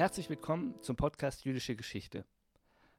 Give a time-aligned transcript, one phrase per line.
[0.00, 2.24] Herzlich willkommen zum Podcast Jüdische Geschichte.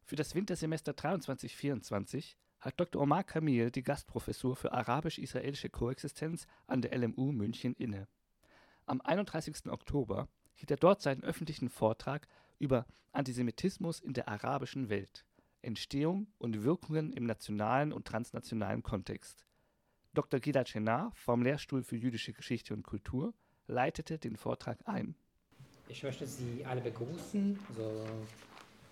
[0.04, 3.02] Für das Wintersemester 23-24 hat Dr.
[3.02, 8.08] Omar Kamil die Gastprofessur für arabisch-israelische Koexistenz an der LMU München inne.
[8.86, 9.72] Am 31.
[9.72, 12.28] Oktober hielt er dort seinen öffentlichen Vortrag
[12.60, 15.26] über Antisemitismus in der arabischen Welt,
[15.64, 19.44] Entstehung und Wirkungen im nationalen und transnationalen Kontext.
[20.14, 20.40] Dr.
[20.40, 23.34] Gilad Shenar vom Lehrstuhl für jüdische Geschichte und Kultur
[23.66, 25.16] leitete den Vortrag ein.
[25.92, 28.06] Ich möchte Sie alle begrüßen so,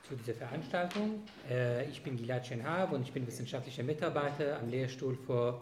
[0.06, 1.22] zu dieser Veranstaltung.
[1.50, 5.62] Äh, ich bin Gilad Shenhab und ich bin wissenschaftlicher Mitarbeiter am Lehrstuhl für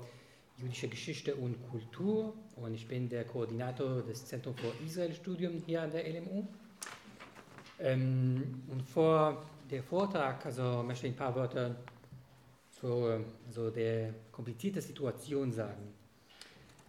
[0.57, 5.91] jüdische Geschichte und Kultur und ich bin der Koordinator des Zentrums für Israel-Studium hier an
[5.91, 6.47] der LMU.
[7.81, 11.75] Ähm, und vor dem Vortrag also möchte ich ein paar Wörter
[12.71, 15.93] zu also der komplizierten Situation sagen.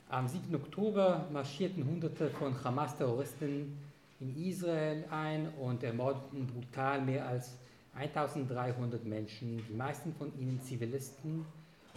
[0.08, 0.54] Am 7.
[0.54, 3.87] Oktober marschierten Hunderte von Hamas-Terroristen
[4.20, 7.56] in Israel ein und ermordeten brutal mehr als
[7.94, 11.44] 1300 Menschen, die meisten von ihnen Zivilisten,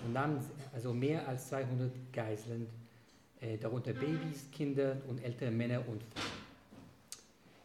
[0.03, 0.39] und nahmen
[0.73, 2.67] also mehr als 200 Geiseln,
[3.39, 6.41] äh, darunter Babys, Kinder und ältere Männer und Frauen.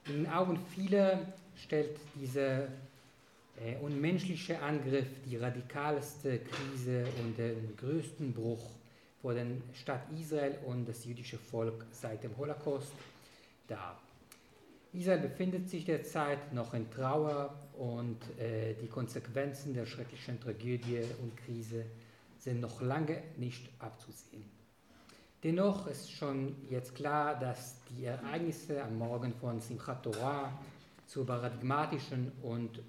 [0.07, 1.21] In den Augen vieler
[1.57, 8.71] stellt dieser äh, unmenschliche Angriff die radikalste Krise und den größten Bruch
[9.23, 12.93] vor der Stadt Israel und das jüdische Volk seit dem Holocaust
[13.67, 13.99] dar.
[14.97, 21.37] Israel befindet sich derzeit noch in Trauer und äh, die Konsequenzen der schrecklichen Tragödie und
[21.37, 21.85] Krise
[22.39, 24.45] sind noch lange nicht abzusehen.
[25.45, 30.51] Dennoch ist schon jetzt klar, dass die Ereignisse am Morgen von Simchat Torah
[31.07, 32.81] zu paradigmatischen und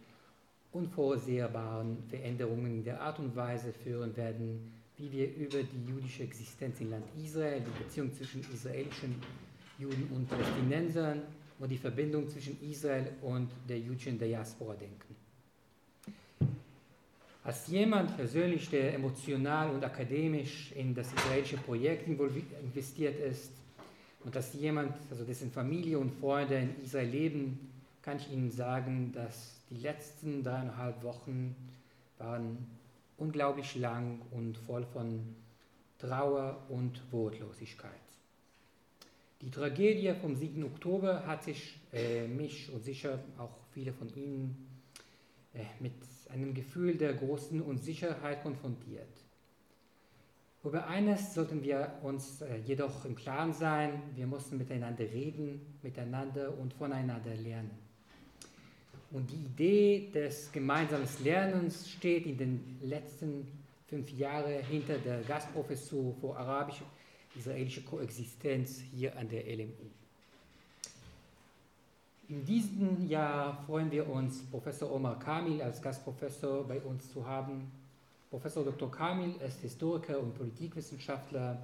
[0.72, 6.92] unvorsehbaren Veränderungen der Art und Weise führen werden, wie wir über die jüdische Existenz im
[6.92, 9.22] Land Israel, die Beziehung zwischen israelischen
[9.78, 11.22] Juden und Palästinensern
[11.60, 15.16] und die Verbindung zwischen Israel und der jüdischen Diaspora denken.
[17.44, 23.52] Als jemand persönlich, der emotional und akademisch in das israelische Projekt investiert ist
[24.26, 29.12] und als jemand, also dessen Familie und Freunde in Israel leben, kann ich Ihnen sagen,
[29.14, 31.56] dass die letzten dreieinhalb Wochen
[32.18, 32.58] waren
[33.18, 35.22] unglaublich lang und voll von
[36.00, 38.07] Trauer und Wortlosigkeit.
[39.42, 40.64] Die Tragödie vom 7.
[40.64, 44.68] Oktober hat sich äh, mich und sicher auch viele von Ihnen
[45.54, 45.94] äh, mit
[46.30, 49.08] einem Gefühl der großen Unsicherheit konfrontiert.
[50.64, 56.58] Über eines sollten wir uns äh, jedoch im Klaren sein, wir müssen miteinander reden, miteinander
[56.58, 57.72] und voneinander lernen.
[59.12, 63.48] Und die Idee des gemeinsamen Lernens steht in den letzten
[63.86, 66.82] fünf Jahren hinter der Gastprofessur für Arabisch
[67.38, 69.88] israelische Koexistenz hier an der LMU.
[72.30, 77.72] In diesem Jahr freuen wir uns, Professor Omar Kamil als Gastprofessor bei uns zu haben.
[78.30, 78.92] Professor Dr.
[78.92, 81.58] Kamil ist Historiker und Politikwissenschaftler,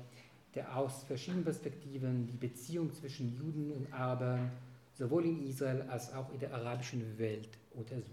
[0.55, 4.51] der aus verschiedenen Perspektiven die Beziehung zwischen Juden und Arabern
[4.93, 8.07] sowohl in Israel als auch in der arabischen Welt untersucht.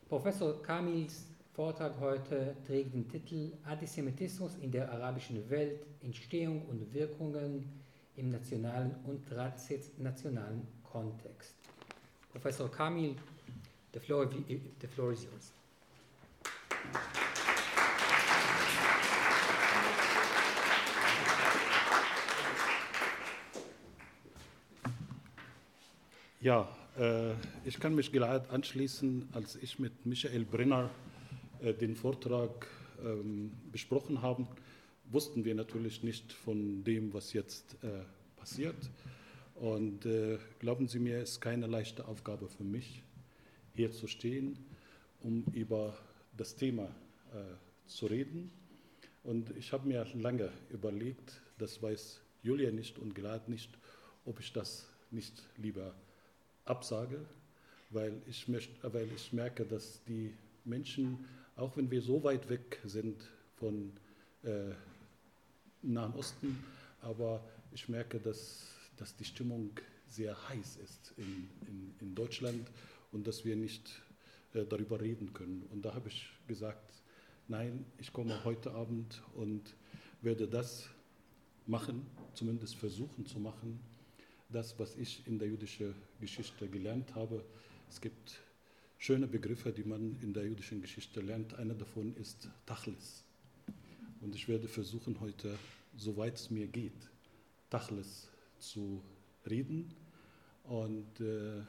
[0.08, 7.70] Professor Kamils Vortrag heute trägt den Titel Antisemitismus in der arabischen Welt, Entstehung und Wirkungen
[8.16, 11.54] im nationalen und transnationalen Kontext.
[12.32, 13.16] Professor Kamil,
[13.94, 15.59] the floor, the floor is yours.
[26.42, 27.34] Ja, äh,
[27.66, 30.90] ich kann mich gerade anschließen, als ich mit Michael Brenner
[31.62, 32.66] äh, den Vortrag
[33.04, 34.48] ähm, besprochen haben,
[35.12, 38.04] wussten wir natürlich nicht von dem, was jetzt äh,
[38.38, 38.90] passiert.
[39.56, 43.04] Und äh, glauben Sie mir, es ist keine leichte Aufgabe für mich,
[43.76, 44.58] hier zu stehen,
[45.22, 45.98] um über
[46.40, 46.84] das Thema
[47.34, 48.52] äh, zu reden.
[49.24, 53.70] Und ich habe mir lange überlegt, das weiß Julia nicht und Glad nicht,
[54.26, 55.94] ob ich das nicht lieber
[56.66, 57.20] absage,
[57.90, 60.34] weil ich, möchte, weil ich merke, dass die
[60.64, 61.26] Menschen,
[61.56, 63.22] auch wenn wir so weit weg sind
[63.58, 63.92] von
[64.44, 64.72] äh,
[65.82, 66.64] Nahen Osten,
[67.02, 67.44] aber
[67.74, 69.72] ich merke, dass, dass die Stimmung
[70.08, 72.68] sehr heiß ist in, in, in Deutschland
[73.12, 74.02] und dass wir nicht
[74.54, 75.68] darüber reden können.
[75.72, 76.94] Und da habe ich gesagt,
[77.48, 79.76] nein, ich komme heute Abend und
[80.22, 80.90] werde das
[81.66, 83.80] machen, zumindest versuchen zu machen,
[84.50, 87.44] das, was ich in der jüdischen Geschichte gelernt habe.
[87.90, 88.42] Es gibt
[88.98, 91.54] schöne Begriffe, die man in der jüdischen Geschichte lernt.
[91.54, 93.24] Einer davon ist Tachlis.
[94.22, 95.58] Und ich werde versuchen, heute,
[95.96, 97.10] soweit es mir geht,
[97.70, 99.02] Tachlis zu
[99.48, 99.94] reden.
[100.64, 101.62] Und äh,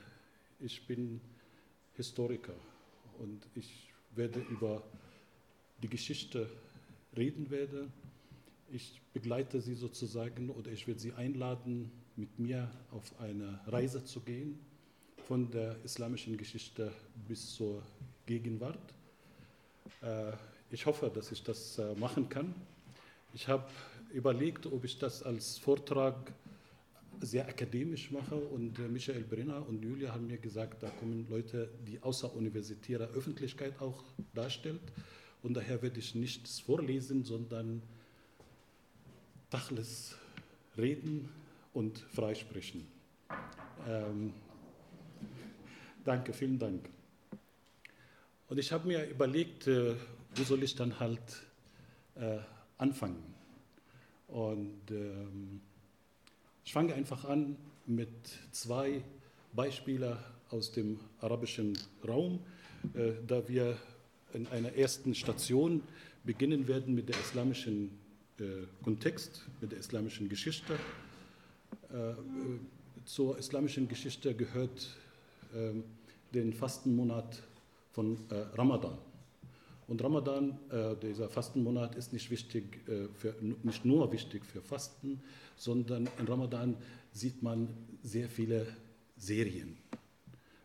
[0.59, 1.21] ich bin
[1.95, 2.55] Historiker
[3.21, 4.83] und ich werde über
[5.83, 6.49] die Geschichte
[7.17, 7.89] reden werde.
[8.73, 14.21] Ich begleite Sie sozusagen oder ich werde Sie einladen, mit mir auf eine Reise zu
[14.21, 14.59] gehen
[15.27, 16.93] von der islamischen Geschichte
[17.29, 17.83] bis zur
[18.27, 18.95] Gegenwart.
[20.03, 20.33] Äh,
[20.71, 22.55] ich hoffe, dass ich das äh, machen kann.
[23.33, 23.69] Ich habe
[24.13, 26.33] überlegt, ob ich das als Vortrag
[27.21, 31.69] sehr akademisch mache und äh, Michael Brenner und Julia haben mir gesagt, da kommen Leute,
[31.87, 34.03] die außeruniversitäre Öffentlichkeit auch
[34.35, 34.81] darstellt
[35.43, 37.83] und daher werde ich nichts vorlesen, sondern
[39.51, 40.17] Tachles
[40.77, 41.29] reden
[41.75, 42.87] und freisprechen.
[43.87, 44.33] Ähm,
[46.05, 46.89] danke, vielen Dank.
[48.49, 49.95] Und ich habe mir überlegt, äh,
[50.35, 51.43] wo soll ich dann halt
[52.17, 52.39] äh,
[52.79, 53.23] anfangen?
[54.29, 55.61] Und ähm,
[56.71, 57.57] ich fange einfach an
[57.87, 58.13] mit
[58.53, 59.03] zwei
[59.55, 60.17] Beispielen
[60.51, 61.77] aus dem arabischen
[62.07, 62.39] Raum,
[62.95, 63.77] äh, da wir
[64.35, 65.83] in einer ersten Station
[66.23, 67.91] beginnen werden mit der islamischen
[68.39, 68.45] äh,
[68.85, 70.75] Kontext, mit der islamischen Geschichte.
[71.93, 72.13] Äh,
[73.05, 74.97] zur islamischen Geschichte gehört
[75.53, 75.73] äh,
[76.33, 77.43] den Fastenmonat
[77.91, 78.97] von äh, Ramadan.
[79.91, 83.35] Und Ramadan, äh, dieser Fastenmonat, ist nicht, wichtig, äh, für,
[83.65, 85.21] nicht nur wichtig für Fasten,
[85.57, 86.77] sondern in Ramadan
[87.13, 87.69] sieht man
[88.01, 88.69] sehr viele
[89.17, 89.77] Serien.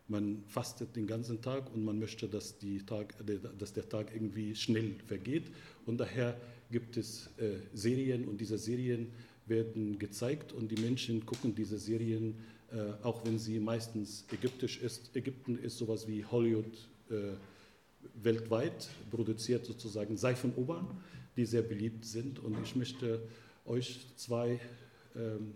[0.07, 3.15] Man fastet den ganzen Tag und man möchte, dass, Tag,
[3.57, 5.45] dass der Tag irgendwie schnell vergeht.
[5.87, 6.39] Und daher
[6.69, 9.11] gibt es äh, Serien und diese Serien
[9.47, 12.35] werden gezeigt und die Menschen gucken diese Serien,
[12.71, 15.15] äh, auch wenn sie meistens ägyptisch ist.
[15.15, 16.77] Ägypten ist sowas wie Hollywood
[17.09, 17.33] äh,
[18.21, 20.87] weltweit produziert sozusagen Seifenobern,
[21.35, 22.39] die sehr beliebt sind.
[22.39, 23.21] Und ich möchte
[23.65, 24.59] euch zwei
[25.15, 25.53] ähm,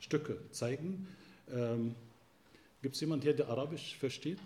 [0.00, 1.06] Stücke zeigen.
[1.50, 1.94] Ähm,
[2.82, 4.38] Gibt es jemanden hier, der Arabisch versteht?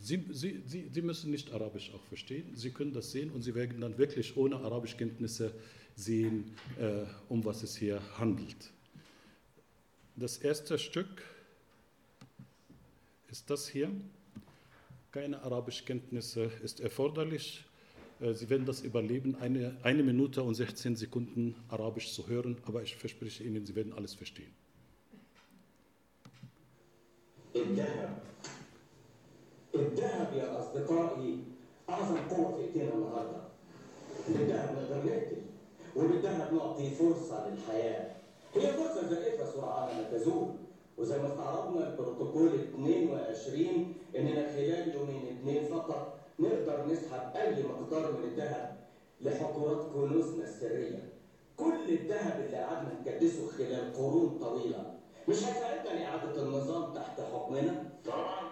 [0.00, 2.56] Sie, Sie, Sie, Sie müssen nicht Arabisch auch verstehen.
[2.56, 5.52] Sie können das sehen und Sie werden dann wirklich ohne Arabischkenntnisse
[5.94, 8.72] sehen, äh, um was es hier handelt.
[10.16, 11.22] Das erste Stück
[13.30, 13.90] ist das hier.
[15.11, 17.65] Keine Arabischkenntnisse ist erforderlich.
[18.19, 22.83] Äh, Sie werden das überleben, eine, eine Minute und 16 Sekunden Arabisch zu hören, aber
[22.83, 24.51] ich verspreche Ihnen, Sie werden alles verstehen.
[27.55, 28.09] الذهب
[29.75, 31.39] الذهب يا أصدقائي
[31.89, 33.41] أعظم قوة في إيدينا النهاردة
[34.27, 35.41] بالذهب نقدر نقتل
[35.95, 38.11] وبالذهب نعطي فرصة للحياة
[38.55, 40.47] هي فرصة زائفة سرعان ما تزول
[41.00, 48.24] وزي ما استعرضنا البروتوكول 22 إننا خلال يومين اثنين فقط نقدر نسحب أي مقدار من
[48.24, 48.76] الذهب
[49.20, 51.08] لحقورات كنوزنا السرية.
[51.56, 54.94] كل الذهب اللي قعدنا نكدسه خلال قرون طويلة
[55.28, 58.50] مش هيساعدنا لإعادة النظام تحت حكمنا؟ طبعا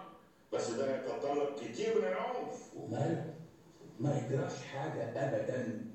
[0.53, 3.33] بس ده يتطلب كتير من العنف وماله؟
[3.99, 5.85] ما يجراش حاجة ابدا.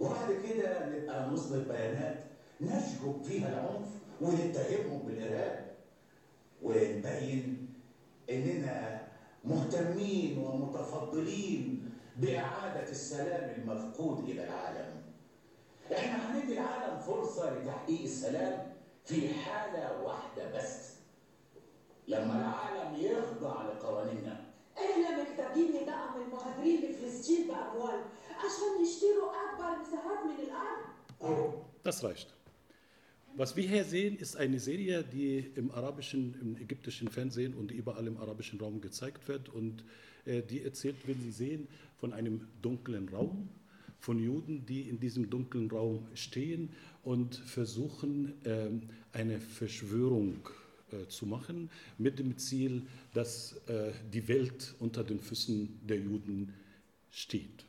[0.00, 2.24] وبعد كده نبقى نصدر بيانات
[2.60, 3.88] نشجب فيها العنف
[4.20, 5.67] ونتهمهم بالإرهاب
[6.62, 7.68] ونبين
[8.30, 9.08] إننا
[9.44, 15.02] مهتمين ومتفضلين بإعادة السلام المفقود إلى العالم.
[15.92, 18.72] إحنا هندي العالم فرصة لتحقيق السلام
[19.04, 20.92] في حالة واحدة بس.
[22.08, 24.44] لما العالم يخضع لقوانيننا.
[24.78, 28.00] إحنا محتاجين ندعم المهاجرين لفلسطين بأموال
[28.38, 31.52] عشان يشتروا أكبر مساحات من الأرض
[31.88, 32.34] Das reicht.
[33.38, 38.04] Was wir hier sehen, ist eine Serie, die im arabischen, im ägyptischen Fernsehen und überall
[38.08, 39.48] im arabischen Raum gezeigt wird.
[39.48, 39.84] Und
[40.24, 41.68] äh, die erzählt, wenn Sie sehen,
[42.00, 43.48] von einem dunklen Raum,
[44.00, 46.70] von Juden, die in diesem dunklen Raum stehen
[47.04, 50.40] und versuchen, ähm, eine Verschwörung
[50.90, 56.54] äh, zu machen, mit dem Ziel, dass äh, die Welt unter den Füßen der Juden
[57.12, 57.64] steht.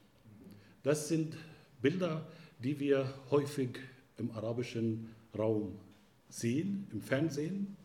[0.82, 1.38] Das sind
[1.80, 3.78] Bilder, die wir häufig
[4.18, 5.76] im arabischen Raum
[6.30, 7.76] sehen, im Fernsehen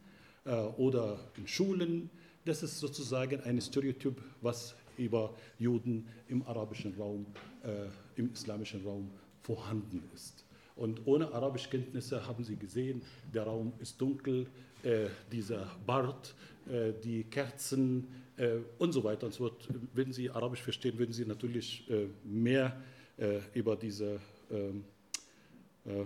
[0.44, 2.10] äh, oder in Schulen.
[2.44, 7.26] Das ist sozusagen ein Stereotyp, was über Juden im arabischen Raum,
[7.62, 7.86] äh,
[8.16, 9.10] im islamischen Raum
[9.42, 10.44] vorhanden ist.
[10.76, 14.46] Und ohne Arabischkenntnisse haben Sie gesehen, der Raum ist dunkel,
[14.82, 16.34] äh, dieser Bart,
[16.68, 19.68] äh, die Kerzen äh, und so weiter und so fort.
[19.94, 22.76] Wenn Sie Arabisch verstehen, würden Sie natürlich äh, mehr
[23.16, 24.20] äh, über diese
[24.50, 24.84] ähm,
[25.86, 26.04] äh,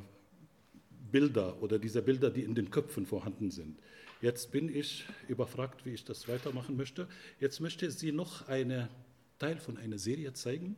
[1.10, 3.78] Bilder oder dieser Bilder, die in den Köpfen vorhanden sind.
[4.20, 7.08] Jetzt bin ich überfragt, wie ich das weitermachen möchte.
[7.38, 8.88] Jetzt möchte sie noch einen
[9.38, 10.76] Teil von einer Serie zeigen.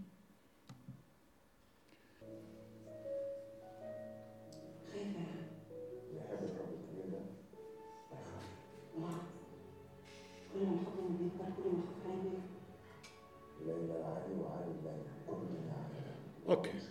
[16.46, 16.89] Okay.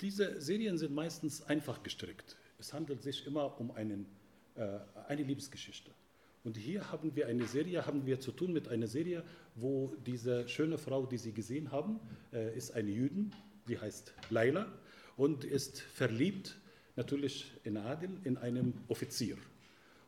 [0.00, 2.36] Diese Serien sind meistens einfach gestrickt.
[2.58, 4.06] Es handelt sich immer um einen,
[4.54, 5.90] äh, eine Liebesgeschichte.
[6.44, 9.24] Und hier haben wir eine Serie, haben wir zu tun mit einer Serie,
[9.54, 11.98] wo diese schöne Frau, die Sie gesehen haben,
[12.32, 13.32] äh, ist eine Jüdin,
[13.68, 14.70] die heißt Laila
[15.16, 16.56] und ist verliebt
[16.94, 19.36] natürlich in Adil, in einem Offizier.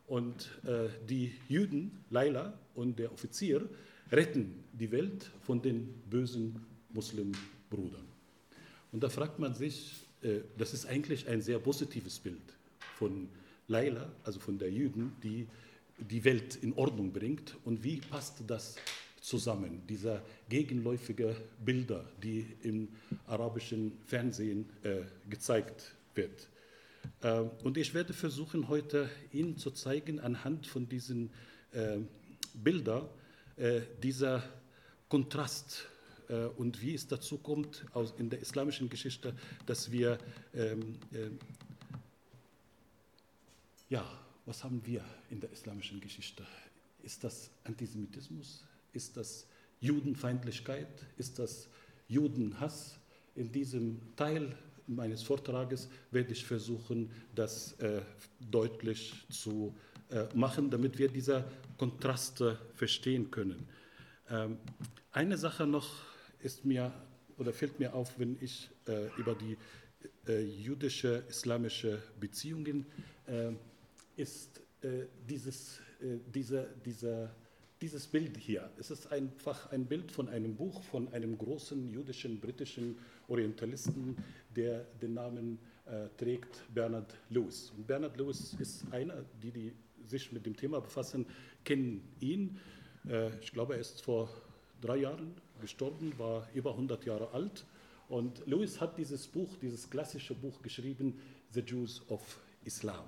[0.07, 3.67] Und äh, die Jüden, Laila und der Offizier,
[4.11, 8.08] retten die Welt von den bösen Muslimbrüdern.
[8.91, 12.41] Und da fragt man sich, äh, das ist eigentlich ein sehr positives Bild
[12.95, 13.29] von
[13.67, 15.47] Laila, also von der Jüden, die
[15.97, 17.55] die Welt in Ordnung bringt.
[17.65, 18.75] Und wie passt das
[19.21, 22.87] zusammen, diese gegenläufige Bilder, die im
[23.27, 26.47] arabischen Fernsehen äh, gezeigt wird?
[27.21, 31.29] Äh, und ich werde versuchen, heute Ihnen zu zeigen, anhand von diesen
[31.71, 31.97] äh,
[32.53, 33.07] Bildern,
[33.57, 34.43] äh, dieser
[35.09, 35.85] Kontrast
[36.57, 39.33] und wie es dazu kommt aus, in der islamischen Geschichte,
[39.65, 40.17] dass wir,
[40.53, 41.29] ähm, äh,
[43.89, 44.05] ja,
[44.45, 46.45] was haben wir in der islamischen Geschichte?
[47.03, 48.63] Ist das Antisemitismus?
[48.93, 49.47] Ist das
[49.79, 51.05] Judenfeindlichkeit?
[51.17, 51.67] Ist das
[52.07, 52.99] Judenhass?
[53.35, 54.55] In diesem Teil
[54.87, 58.01] meines Vortrages werde ich versuchen, das äh,
[58.39, 59.75] deutlich zu
[60.09, 61.45] äh, machen, damit wir diese
[61.77, 63.67] Kontraste verstehen können.
[64.29, 64.57] Ähm,
[65.11, 66.08] eine Sache noch
[66.41, 66.93] ist mir
[67.37, 69.57] oder fällt mir auf, wenn ich äh, über die
[70.27, 72.85] äh, jüdische islamische Beziehungen
[73.27, 73.51] äh,
[74.15, 77.33] ist äh, dieses, äh, diese, dieser,
[77.81, 78.69] dieses Bild hier.
[78.77, 84.17] Es ist einfach ein Bild von einem Buch von einem großen jüdischen britischen Orientalisten,
[84.55, 87.71] der den Namen äh, trägt Bernard Lewis.
[87.75, 89.73] Und Bernard Lewis ist einer, die, die
[90.05, 91.25] sich mit dem Thema befassen,
[91.63, 92.57] kennen ihn.
[93.41, 94.29] Ich glaube, er ist vor
[94.81, 97.65] drei Jahren gestorben, war über 100 Jahre alt.
[98.07, 101.19] Und Lewis hat dieses Buch, dieses klassische Buch geschrieben,
[101.51, 103.05] The Jews of Islam,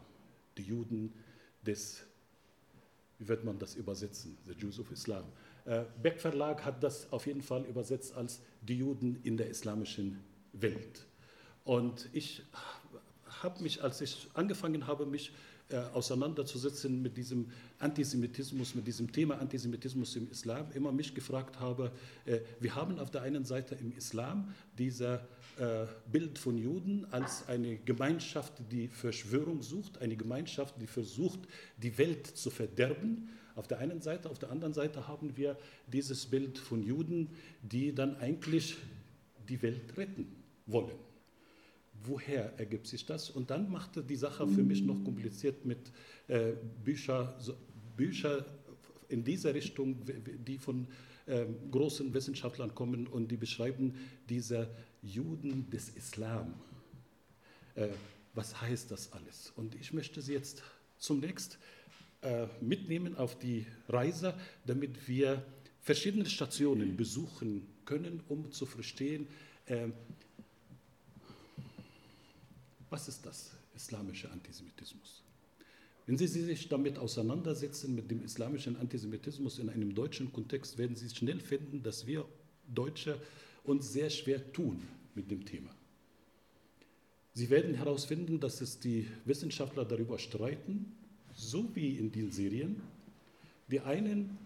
[0.58, 1.14] die Juden
[1.66, 2.04] des,
[3.18, 5.26] wie wird man das übersetzen, The Jews of Islam.
[5.66, 10.24] Äh, Beck Verlag hat das auf jeden Fall übersetzt als die Juden in der islamischen
[10.54, 11.06] Welt.
[11.64, 12.44] Und ich
[13.44, 15.32] habe mich, als ich angefangen habe, mich
[15.70, 21.92] äh, auseinanderzusetzen mit diesem Antisemitismus, mit diesem Thema Antisemitismus im Islam, immer mich gefragt habe,
[22.26, 27.48] äh, wir haben auf der einen Seite im Islam dieser äh, Bild von Juden als
[27.48, 31.40] eine Gemeinschaft, die Verschwörung sucht, eine Gemeinschaft, die versucht,
[31.78, 33.30] die Welt zu verderben.
[33.56, 35.58] Auf der einen Seite, auf der anderen Seite haben wir
[35.88, 37.30] dieses Bild von Juden,
[37.62, 38.78] die dann eigentlich
[39.48, 41.11] die Welt retten wollen
[42.04, 43.30] woher ergibt sich das?
[43.30, 45.92] Und dann machte die Sache für mich noch kompliziert mit
[46.28, 46.54] äh,
[46.84, 47.56] Bücher, so,
[47.98, 48.46] Bücher
[49.10, 49.98] in dieser Richtung,
[50.48, 50.88] die von
[51.26, 53.94] äh, großen Wissenschaftlern kommen und die beschreiben
[54.30, 54.70] diese
[55.02, 56.54] Juden des Islam.
[57.76, 57.90] Äh,
[58.34, 59.52] was heißt das alles?
[59.56, 60.64] Und ich möchte Sie jetzt
[60.98, 61.60] zunächst
[62.22, 64.34] äh, mitnehmen auf die Reise,
[64.66, 65.44] damit wir
[65.82, 69.28] verschiedene Stationen besuchen können, um zu verstehen,
[69.66, 69.88] äh,
[72.92, 75.24] was ist das islamische Antisemitismus?
[76.06, 81.10] Wenn Sie sich damit auseinandersetzen, mit dem islamischen Antisemitismus in einem deutschen Kontext, werden Sie
[81.10, 82.26] schnell finden, dass wir
[82.68, 83.20] Deutsche
[83.64, 84.82] uns sehr schwer tun
[85.16, 85.70] mit dem Thema.
[87.34, 90.94] Sie werden herausfinden, dass es die Wissenschaftler darüber streiten,
[91.34, 92.82] so wie in den Serien.
[93.70, 94.38] Die einen,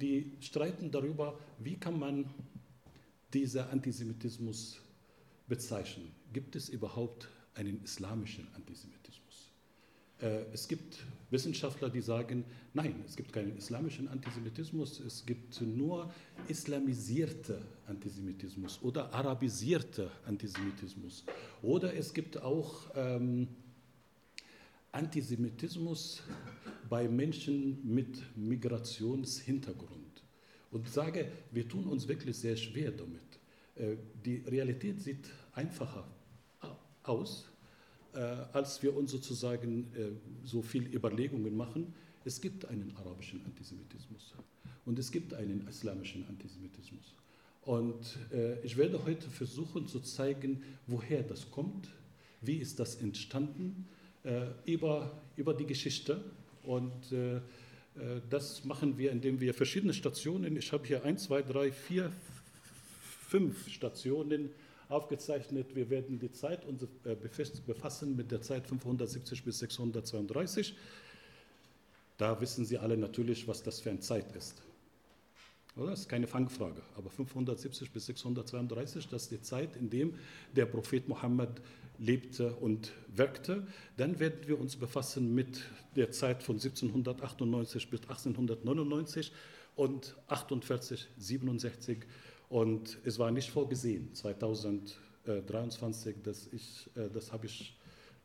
[0.00, 2.26] die streiten darüber, wie kann man
[3.34, 4.78] diesen Antisemitismus
[5.48, 6.12] bezeichnen.
[6.32, 9.52] Gibt es überhaupt einen islamischen Antisemitismus.
[10.20, 10.98] Äh, es gibt
[11.30, 12.44] Wissenschaftler, die sagen,
[12.74, 16.12] nein, es gibt keinen islamischen Antisemitismus, es gibt nur
[16.48, 21.24] islamisierte Antisemitismus oder arabisierte Antisemitismus.
[21.62, 23.48] Oder es gibt auch ähm,
[24.92, 26.22] Antisemitismus
[26.88, 30.22] bei Menschen mit Migrationshintergrund.
[30.70, 33.20] Und sage, wir tun uns wirklich sehr schwer damit.
[33.74, 36.06] Äh, die Realität sieht einfacher
[37.04, 37.48] aus,
[38.14, 38.18] äh,
[38.52, 40.10] als wir uns sozusagen äh,
[40.44, 41.94] so viel Überlegungen machen.
[42.24, 44.34] Es gibt einen arabischen Antisemitismus
[44.84, 47.14] und es gibt einen islamischen Antisemitismus.
[47.62, 51.88] Und äh, ich werde heute versuchen zu zeigen, woher das kommt,
[52.40, 53.86] wie ist das entstanden,
[54.24, 56.24] äh, über, über die Geschichte.
[56.64, 57.40] Und äh, äh
[58.30, 62.12] das machen wir, indem wir verschiedene Stationen, ich habe hier 1, 2, 3, 4,
[63.28, 64.50] 5 Stationen
[64.92, 65.74] aufgezeichnet.
[65.74, 67.16] Wir werden die Zeit uns äh,
[67.66, 70.74] befassen mit der Zeit 570 bis 632.
[72.18, 74.62] Da wissen Sie alle natürlich, was das für eine Zeit ist.
[75.76, 75.90] Oder?
[75.90, 76.82] Das ist keine Fangfrage.
[76.96, 80.08] Aber 570 bis 632, das ist die Zeit, in der
[80.54, 81.62] der Prophet Mohammed
[81.98, 83.66] lebte und wirkte.
[83.96, 85.62] Dann werden wir uns befassen mit
[85.96, 89.32] der Zeit von 1798 bis 1899
[89.76, 91.98] und 48, 67.
[92.52, 97.74] Und es war nicht vorgesehen, 2023, dass ich, äh, das habe ich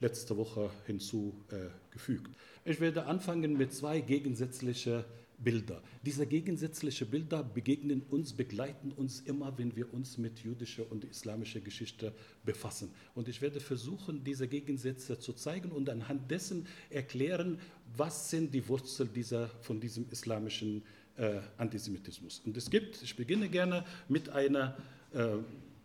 [0.01, 2.29] letzte Woche hinzugefügt.
[2.65, 5.05] Ich werde anfangen mit zwei gegensätzlichen
[5.37, 5.81] Bilder.
[6.03, 11.61] Diese gegensätzlichen Bilder begegnen uns, begleiten uns immer, wenn wir uns mit jüdischer und islamischer
[11.61, 12.11] Geschichte
[12.43, 12.91] befassen.
[13.15, 17.59] Und ich werde versuchen, diese Gegensätze zu zeigen und anhand dessen erklären,
[17.95, 20.83] was sind die Wurzeln dieser, von diesem islamischen
[21.17, 22.41] äh, Antisemitismus.
[22.45, 24.77] Und es gibt, ich beginne gerne mit einer
[25.13, 25.37] äh,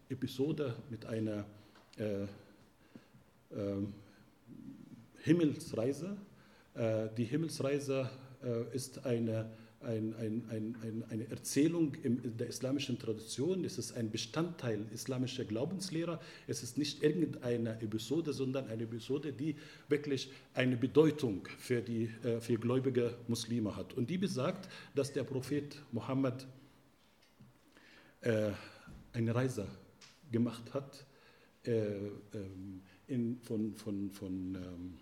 [0.09, 1.45] Episode, mit einer
[1.99, 2.27] äh,
[3.57, 3.95] ähm,
[5.23, 6.17] Himmelsreise.
[6.75, 8.11] Äh, die Himmelsreise
[8.43, 9.51] äh, ist eine,
[9.85, 13.65] ein, ein, ein, eine Erzählung in der islamischen Tradition.
[13.65, 16.21] Es ist ein Bestandteil islamischer Glaubenslehre.
[16.47, 19.57] Es ist nicht irgendeine Episode, sondern eine Episode, die
[19.89, 23.95] wirklich eine Bedeutung für die äh, für gläubige Muslime hat.
[23.95, 26.47] Und die besagt, dass der Prophet Mohammed
[28.23, 28.51] äh,
[29.13, 29.67] eine Reise
[30.31, 31.05] gemacht hat
[31.65, 34.99] äh, ähm, in, von, von, von ähm,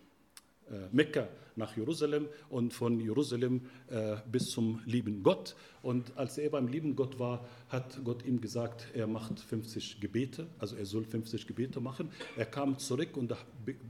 [0.71, 1.29] äh, Mekka
[1.61, 5.55] nach Jerusalem und von Jerusalem äh, bis zum lieben Gott.
[5.83, 10.47] Und als er beim lieben Gott war, hat Gott ihm gesagt, er macht 50 Gebete,
[10.59, 12.11] also er soll 50 Gebete machen.
[12.37, 13.33] Er kam zurück und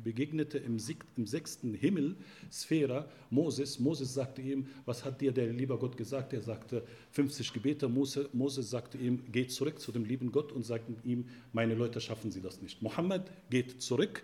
[0.05, 0.79] begegnete im,
[1.17, 2.17] im sechsten Himmel,
[2.53, 3.81] Sphäre, Moses.
[3.81, 6.33] Moses sagte ihm, was hat dir der liebe Gott gesagt?
[6.33, 7.89] Er sagte 50 Gebete.
[7.89, 12.01] Mose, Moses sagte ihm, geh zurück zu dem lieben Gott und sagte ihm, meine Leute
[12.01, 12.83] schaffen sie das nicht.
[12.83, 14.23] Mohammed geht zurück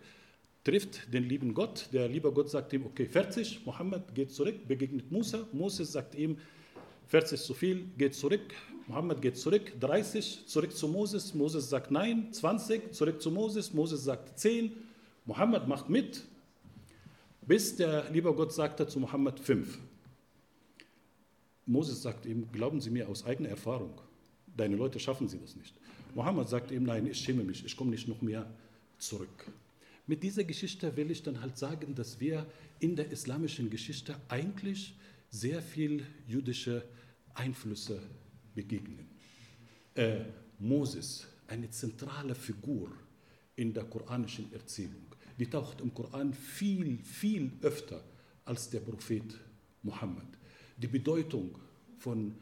[0.67, 1.89] trifft den lieben Gott.
[1.93, 5.47] Der liebe Gott sagt ihm, okay, 40, Mohammed geht zurück, begegnet Musa.
[5.53, 6.39] Moses sagt ihm,
[7.07, 8.53] 40 zu viel, geht zurück.
[8.89, 11.35] Mohammed geht zurück, 30, zurück zu Moses.
[11.35, 13.73] Moses sagt nein, 20, zurück zu Moses.
[13.73, 14.73] Moses sagt 10.
[15.25, 16.25] Mohammed macht mit,
[17.43, 19.79] bis der liebe Gott sagte zu Mohammed 5.
[21.67, 24.01] Moses sagt ihm, glauben Sie mir aus eigener Erfahrung,
[24.57, 25.75] deine Leute schaffen sie das nicht.
[26.17, 28.47] Mohammed sagt ihm, nein, ich schäme mich, ich komme nicht noch mehr
[28.99, 29.47] zurück.
[30.09, 32.47] Mit dieser Geschichte will ich dann halt sagen, dass wir
[32.79, 34.95] in der islamischen Geschichte eigentlich
[35.31, 36.85] sehr viel jüdische
[37.35, 38.01] Einflüsse
[38.55, 39.09] begegnen.
[39.95, 40.21] Äh,
[40.61, 42.93] Moses, eine zentrale Figur
[43.57, 45.07] in der koranischen Erzählung,
[45.39, 48.03] die taucht im Koran viel, viel öfter
[48.45, 49.37] als der Prophet
[49.83, 50.29] Mohammed.
[50.77, 51.59] Die Bedeutung
[51.99, 52.33] von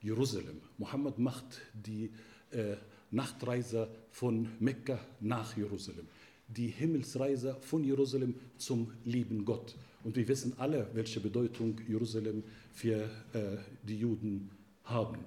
[0.00, 0.60] Jerusalem.
[0.76, 2.10] Mohammed macht die
[2.50, 2.76] äh,
[3.12, 6.08] Nachtreise von Mekka nach Jerusalem
[6.48, 9.74] die Himmelsreise von Jerusalem zum lieben Gott.
[10.04, 14.50] Und wir wissen alle, welche Bedeutung Jerusalem für äh, die Juden
[14.84, 15.18] haben.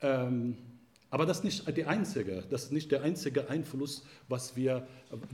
[0.00, 0.56] Ähm,
[1.10, 4.86] aber das ist nicht die einzige, das ist nicht der einzige Einfluss, was wir,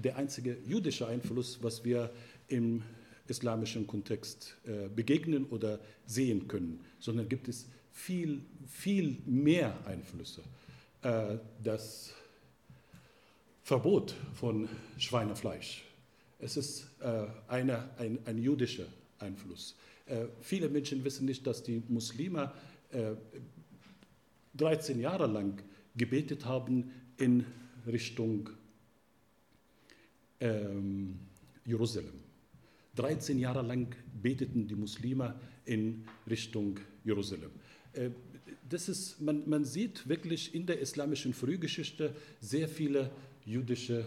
[0.03, 2.11] der einzige jüdische Einfluss, was wir
[2.49, 2.83] im
[3.29, 10.43] islamischen Kontext äh, begegnen oder sehen können, sondern gibt es viel, viel mehr Einflüsse.
[11.03, 12.15] Äh, das
[13.67, 15.83] Verbot von Schweinefleisch.
[16.39, 18.87] Es ist äh, eine, ein, ein jüdischer
[19.19, 19.75] Einfluss.
[20.07, 22.53] Äh, viele Menschen wissen nicht, dass die Muslime
[22.93, 23.15] äh,
[24.55, 25.61] 13 Jahre lang
[25.97, 27.45] gebetet haben in
[27.89, 28.51] Richtung
[30.39, 31.19] ähm,
[31.65, 32.21] Jerusalem.
[32.95, 37.51] 13 Jahre lang beteten die Muslime in Richtung Jerusalem.
[37.95, 38.11] Äh,
[38.69, 43.11] das ist, man, man sieht wirklich in der islamischen Frühgeschichte sehr viele
[43.47, 44.05] jüdische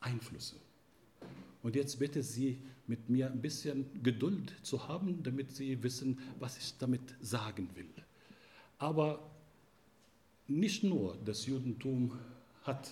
[0.00, 0.56] Einflüsse.
[1.62, 6.58] Und jetzt bitte Sie mit mir ein bisschen Geduld zu haben, damit Sie wissen, was
[6.58, 7.88] ich damit sagen will.
[8.78, 9.30] Aber
[10.46, 12.18] nicht nur das Judentum
[12.62, 12.90] hat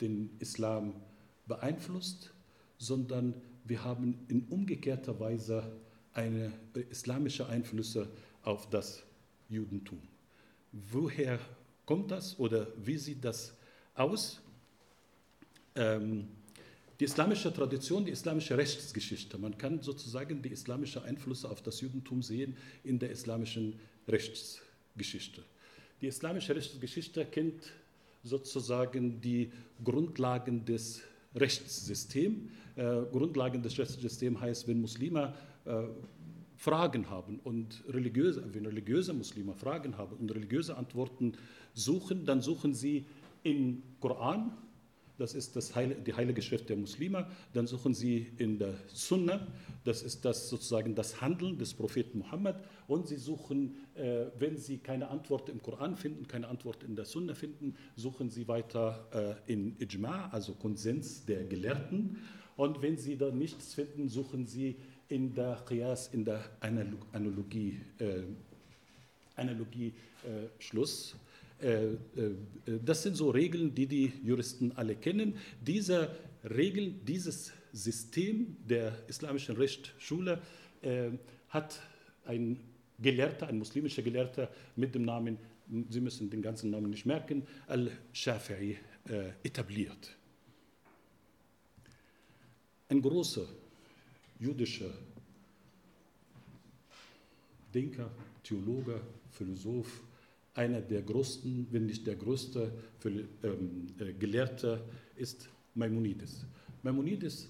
[0.00, 0.94] den Islam
[1.46, 2.32] beeinflusst,
[2.78, 5.72] sondern wir haben in umgekehrter Weise
[6.12, 6.52] eine
[6.90, 8.08] islamische Einflüsse
[8.42, 9.02] auf das
[9.48, 10.00] Judentum.
[10.72, 11.38] Woher
[11.86, 13.54] kommt das oder wie sieht das
[13.94, 14.40] aus?
[15.74, 16.28] Ähm,
[17.00, 19.38] die islamische Tradition, die islamische Rechtsgeschichte.
[19.38, 25.42] Man kann sozusagen die islamischen Einflüsse auf das Judentum sehen in der islamischen Rechtsgeschichte.
[26.00, 27.72] Die islamische Rechtsgeschichte kennt
[28.22, 29.50] sozusagen die
[29.82, 31.02] Grundlagen des
[31.34, 32.50] Rechtssystems.
[32.76, 35.82] Äh, Grundlagen des Rechtssystems heißt, wenn Muslime äh,
[36.56, 41.32] Fragen haben und religiöse, wenn religiöse Muslime Fragen haben und religiöse Antworten
[41.74, 43.06] suchen, dann suchen sie
[43.42, 44.56] im Koran,
[45.22, 49.46] das ist das Heil, die heilige Schrift der Muslime, dann suchen sie in der Sunna,
[49.84, 52.60] das ist das sozusagen das Handeln des Propheten Muhammad.
[52.88, 57.04] Und sie suchen, äh, wenn sie keine Antwort im Koran finden, keine Antwort in der
[57.04, 62.18] Sunna finden, suchen sie weiter äh, in Ijma, also Konsens der Gelehrten.
[62.56, 64.74] Und wenn sie da nichts finden, suchen sie
[65.08, 68.22] in der Qiyas, in der Analogie, äh,
[69.36, 71.14] Analogie äh, Schluss.
[71.62, 71.98] Äh, äh,
[72.84, 75.36] das sind so Regeln, die die Juristen alle kennen.
[75.60, 76.10] Diese
[76.44, 80.42] Regeln, dieses System der islamischen Rechtsschule
[80.82, 81.10] äh,
[81.48, 81.80] hat
[82.24, 82.58] ein
[82.98, 85.38] Gelehrter, ein muslimischer Gelehrter mit dem Namen,
[85.88, 88.76] Sie müssen den ganzen Namen nicht merken, Al-Shafi'i
[89.42, 90.16] etabliert.
[92.88, 93.46] Ein großer
[94.38, 94.90] jüdischer
[97.72, 98.10] Denker,
[98.42, 100.02] Theologe, Philosoph,
[100.54, 102.72] einer der größten, wenn nicht der größte
[103.04, 104.82] ähm, äh, Gelehrte
[105.16, 106.44] ist Maimonides.
[106.82, 107.48] Maimonides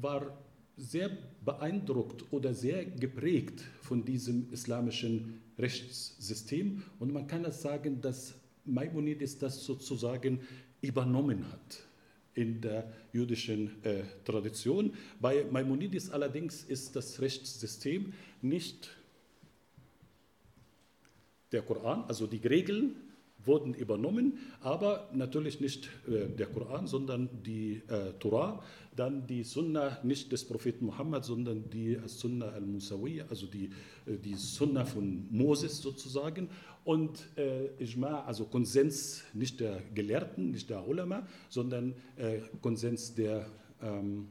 [0.00, 0.38] war
[0.76, 1.10] sehr
[1.44, 9.38] beeindruckt oder sehr geprägt von diesem islamischen Rechtssystem und man kann es sagen, dass Maimonides
[9.38, 10.40] das sozusagen
[10.80, 11.88] übernommen hat
[12.34, 14.92] in der jüdischen äh, Tradition.
[15.20, 18.90] Bei Maimonides allerdings ist das Rechtssystem nicht
[21.52, 22.96] der Koran, also die Regeln
[23.44, 28.62] wurden übernommen, aber natürlich nicht äh, der Koran, sondern die äh, Torah,
[28.94, 33.70] dann die Sunna nicht des Propheten Muhammad, sondern die Sunna al-Musawi, also die,
[34.06, 36.48] äh, die Sunna von Moses sozusagen.
[36.84, 43.46] Und äh, Ijma, also Konsens nicht der Gelehrten, nicht der Ulama, sondern äh, Konsens der,
[43.82, 44.28] ähm,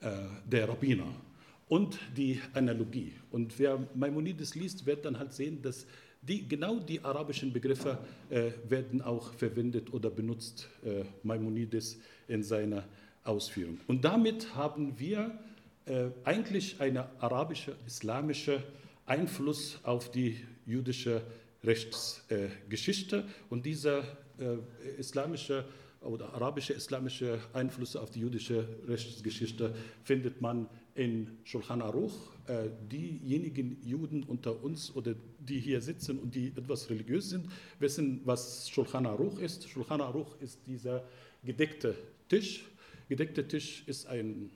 [0.00, 0.10] äh,
[0.50, 1.27] der Rabbiner
[1.68, 3.12] und die Analogie.
[3.30, 5.86] Und wer Maimonides liest, wird dann halt sehen, dass
[6.22, 7.98] die, genau die arabischen Begriffe
[8.30, 12.84] äh, werden auch verwendet oder benutzt, äh, Maimonides in seiner
[13.24, 13.78] Ausführung.
[13.86, 15.38] Und damit haben wir
[15.86, 18.62] äh, eigentlich einen arabischen, islamischen
[19.06, 21.22] Einfluss auf die jüdische
[21.64, 23.24] Rechtsgeschichte.
[23.50, 24.02] und dieser
[24.38, 24.58] äh,
[24.98, 25.64] islamische
[26.00, 32.12] oder arabische islamische Einflüsse auf die jüdische Rechtsgeschichte findet man in Shulchan Aruch.
[32.48, 37.46] Äh, diejenigen Juden unter uns oder die hier sitzen und die etwas religiös sind,
[37.78, 39.68] wissen, was Shulchan Aruch ist.
[39.68, 41.04] Shulchan Aruch ist dieser
[41.44, 41.94] gedeckte
[42.28, 42.64] Tisch.
[43.08, 44.50] Gedeckter Tisch ist ein,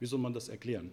[0.00, 0.92] wie soll man das erklären?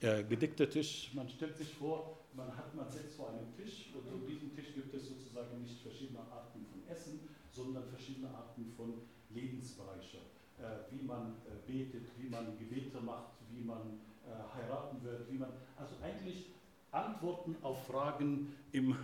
[0.00, 4.10] Äh, gedeckter Tisch, man stellt sich vor, man, hat, man sitzt vor einem Tisch und
[4.12, 8.94] um diesen Tisch gibt es sozusagen nicht verschiedene Arten von Essen, sondern verschiedene Arten von
[9.30, 10.20] Lebensbereichen.
[10.58, 11.34] Äh, wie man
[11.66, 13.78] betet, wie man Gebete macht, wie man
[14.24, 16.46] äh, heiraten wird, wie man, also eigentlich
[16.92, 18.96] Antworten auf Fragen im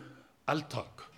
[0.47, 1.09] Alltag.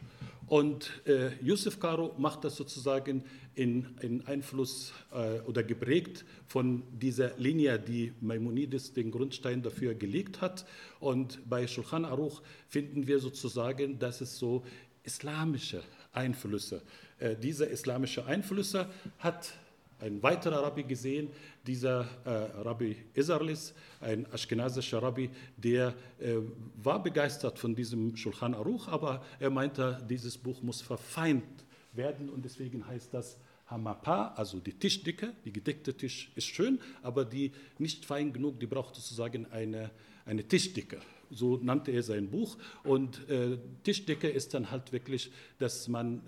[0.46, 7.36] Und äh, Yusuf Karo macht das sozusagen in, in Einfluss äh, oder geprägt von dieser
[7.38, 10.66] Linie, die Maimonides den Grundstein dafür gelegt hat.
[11.00, 14.64] Und bei Shulchan Aruch finden wir sozusagen, dass es so
[15.02, 16.82] islamische Einflüsse,
[17.18, 19.54] äh, diese islamische Einflüsse hat
[20.00, 21.28] ein weiterer Rabbi gesehen,
[21.66, 22.30] dieser äh,
[22.62, 26.36] Rabbi Isarlis, ein aschkenasischer Rabbi, der äh,
[26.82, 32.44] war begeistert von diesem Shulchan Aruch, aber er meinte, dieses Buch muss verfeint werden und
[32.44, 38.04] deswegen heißt das Hamapa, also die Tischdicke, die gedeckte Tisch ist schön, aber die nicht
[38.04, 39.90] fein genug, die braucht sozusagen eine,
[40.26, 41.00] eine Tischdicke.
[41.30, 42.58] So nannte er sein Buch.
[42.84, 46.22] Und äh, Tischdecke ist dann halt wirklich, dass man,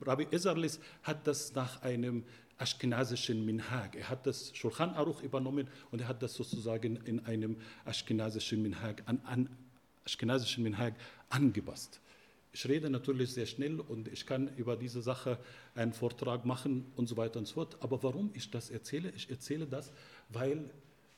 [0.00, 2.24] Rabbi Isarlis hat das nach einem
[2.58, 3.96] aschkenasischen Minhag.
[3.96, 9.02] Er hat das Shulchan Aruch übernommen und er hat das sozusagen in einem aschkenasischen Minhag,
[9.06, 9.48] an, an
[10.04, 10.94] aschkenasischen Minhag
[11.30, 12.00] angepasst.
[12.52, 15.38] Ich rede natürlich sehr schnell und ich kann über diese Sache
[15.74, 17.76] einen Vortrag machen und so weiter und so fort.
[17.80, 19.12] Aber warum ich das erzähle?
[19.16, 19.92] Ich erzähle das,
[20.28, 20.70] weil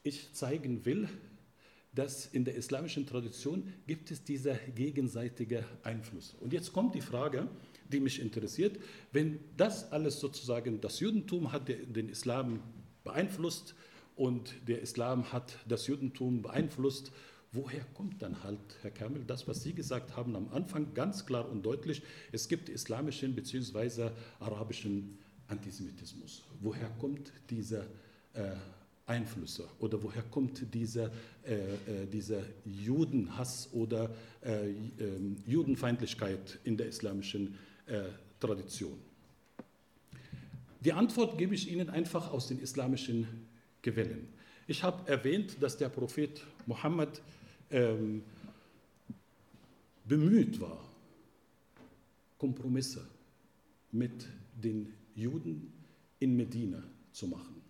[0.03, 1.09] ich zeigen will,
[1.93, 6.35] dass in der islamischen Tradition gibt es dieser gegenseitige Einfluss.
[6.41, 7.49] Und jetzt kommt die Frage,
[7.93, 8.79] die mich interessiert.
[9.13, 12.61] Wenn das alles sozusagen, das Judentum hat den Islam
[13.05, 13.75] beeinflusst
[14.17, 17.13] und der Islam hat das Judentum beeinflusst,
[17.53, 21.49] woher kommt dann halt, Herr Kermel, das, was Sie gesagt haben am Anfang, ganz klar
[21.49, 24.11] und deutlich, es gibt islamischen bzw.
[24.41, 25.19] arabischen
[25.49, 26.45] Antisemitismus.
[26.61, 27.85] Woher kommt dieser
[28.35, 28.57] äh,
[29.07, 31.13] Einflüsse oder woher kommt dieser,
[31.45, 34.11] äh, äh, dieser Judenhass oder
[34.45, 34.75] äh, äh,
[35.47, 37.57] Judenfeindlichkeit in der islamischen
[38.41, 38.99] Tradition?
[40.81, 43.27] Die Antwort gebe ich Ihnen einfach aus den islamischen
[43.83, 44.29] Quellen.
[44.67, 47.21] Ich habe erwähnt, dass der Prophet Mohammed
[47.71, 48.23] ähm,
[50.05, 50.85] bemüht war,
[52.39, 53.07] Kompromisse
[53.93, 55.73] mit den Juden
[56.19, 57.63] in Medina zu machen.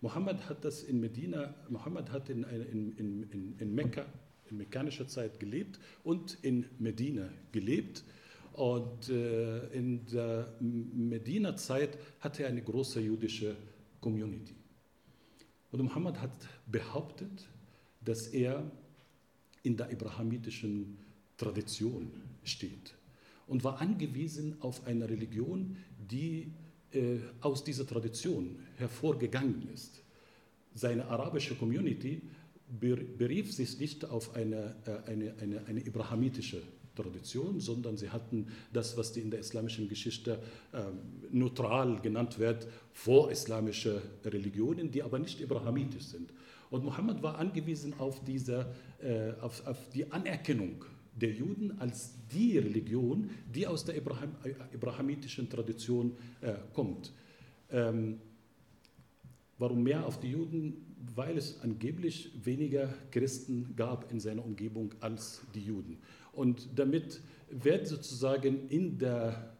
[0.00, 4.06] Mohammed hat das in Medina, Mohammed hat in, in, in, in Mekka,
[4.50, 8.02] in mekkanischer Zeit gelebt und in Medina gelebt.
[8.60, 13.56] Und äh, in der Medina-Zeit hatte er eine große jüdische
[14.02, 14.54] Community.
[15.72, 17.48] Und Mohammed hat behauptet,
[18.04, 18.70] dass er
[19.62, 20.98] in der abrahamitischen
[21.38, 22.12] Tradition
[22.44, 22.94] steht
[23.46, 25.78] und war angewiesen auf eine Religion,
[26.10, 26.52] die
[26.92, 30.02] äh, aus dieser Tradition hervorgegangen ist.
[30.74, 32.20] Seine arabische Community
[32.78, 36.79] berief sich nicht auf eine, äh, eine, eine, eine abrahamitische Tradition,
[37.60, 40.38] sondern sie hatten das, was in der islamischen Geschichte
[40.72, 40.82] äh,
[41.30, 46.32] neutral genannt wird, vorislamische Religionen, die aber nicht abrahamitisch sind.
[46.70, 48.66] Und Mohammed war angewiesen auf, diese,
[49.02, 50.84] äh, auf, auf die Anerkennung
[51.20, 54.34] der Juden als die Religion, die aus der Abraham,
[54.72, 57.12] abrahamitischen Tradition äh, kommt.
[57.70, 58.18] Ähm,
[59.58, 60.86] warum mehr auf die Juden?
[61.14, 65.98] Weil es angeblich weniger Christen gab in seiner Umgebung als die Juden.
[66.32, 69.54] Und damit wird sozusagen in der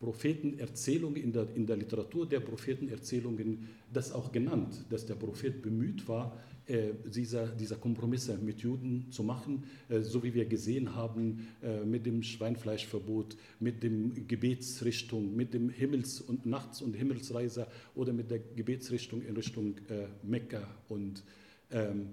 [0.00, 6.08] Prophetenerzählung, in der, in der Literatur der Prophetenerzählungen das auch genannt, dass der Prophet bemüht
[6.08, 11.48] war, äh, dieser, dieser Kompromisse mit Juden zu machen, äh, so wie wir gesehen haben
[11.60, 17.66] äh, mit dem Schweinfleischverbot, mit dem Gebetsrichtung, mit dem Himmels- und Nachts- und Himmelsreise
[17.96, 19.74] oder mit der Gebetsrichtung in Richtung
[20.22, 21.22] Mekka und
[21.70, 22.10] ähm,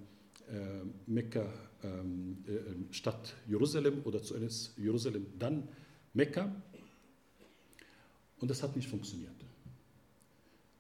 [1.08, 1.52] Mekka
[1.84, 2.38] ähm,
[2.92, 5.68] Stadt Jerusalem oder zuerst Jerusalem, dann
[6.14, 6.54] Mekka.
[8.40, 9.36] Und das hat nicht funktioniert.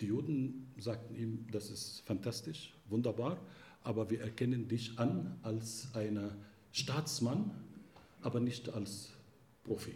[0.01, 3.37] Die Juden sagten ihm, das ist fantastisch, wunderbar,
[3.83, 6.31] aber wir erkennen dich an als einen
[6.71, 7.51] Staatsmann,
[8.21, 9.11] aber nicht als
[9.63, 9.95] Prophet.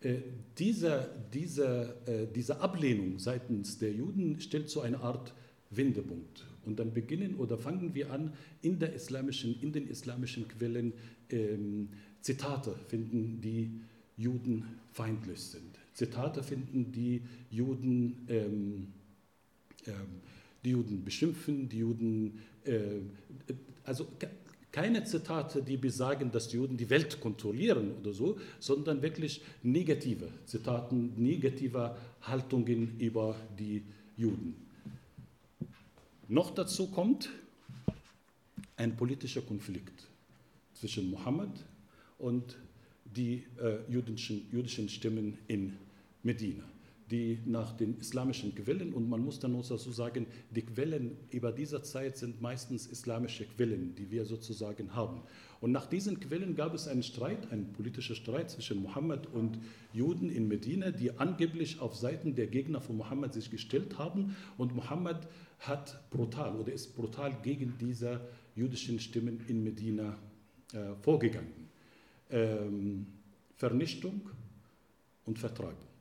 [0.00, 0.20] Äh,
[0.58, 5.32] diese, diese, äh, diese Ablehnung seitens der Juden stellt so eine Art
[5.70, 6.44] Wendepunkt.
[6.66, 10.92] Und dann beginnen oder fangen wir an, in, der islamischen, in den islamischen Quellen
[11.30, 11.88] ähm,
[12.20, 13.80] Zitate finden, die
[14.16, 15.78] judenfeindlich sind.
[15.92, 18.88] Zitate finden, die Juden ähm,
[19.86, 20.22] ähm,
[20.64, 23.00] die Juden beschimpfen, die Juden, äh,
[23.84, 24.08] also
[24.72, 30.28] keine Zitate, die besagen, dass die Juden die Welt kontrollieren oder so, sondern wirklich negative
[30.46, 33.82] Zitate, negative Haltungen über die
[34.16, 34.56] Juden.
[36.34, 37.30] Noch dazu kommt
[38.76, 40.08] ein politischer Konflikt
[40.72, 41.64] zwischen Mohammed
[42.18, 42.56] und
[43.04, 45.76] die äh, jüdischen, jüdischen Stimmen in
[46.24, 46.64] Medina
[47.10, 51.52] die nach den islamischen Quellen, und man muss dann auch dazu sagen, die Quellen über
[51.52, 55.22] dieser Zeit sind meistens islamische Quellen, die wir sozusagen haben.
[55.60, 59.58] Und nach diesen Quellen gab es einen Streit, einen politischen Streit zwischen Mohammed und
[59.92, 64.36] Juden in Medina, die angeblich auf Seiten der Gegner von Mohammed sich gestellt haben.
[64.58, 65.26] Und Mohammed
[65.60, 68.20] hat brutal oder ist brutal gegen diese
[68.54, 70.18] jüdischen Stimmen in Medina
[70.72, 71.68] äh, vorgegangen.
[72.30, 73.06] Ähm,
[73.56, 74.20] Vernichtung
[75.24, 75.93] und Vertreibung.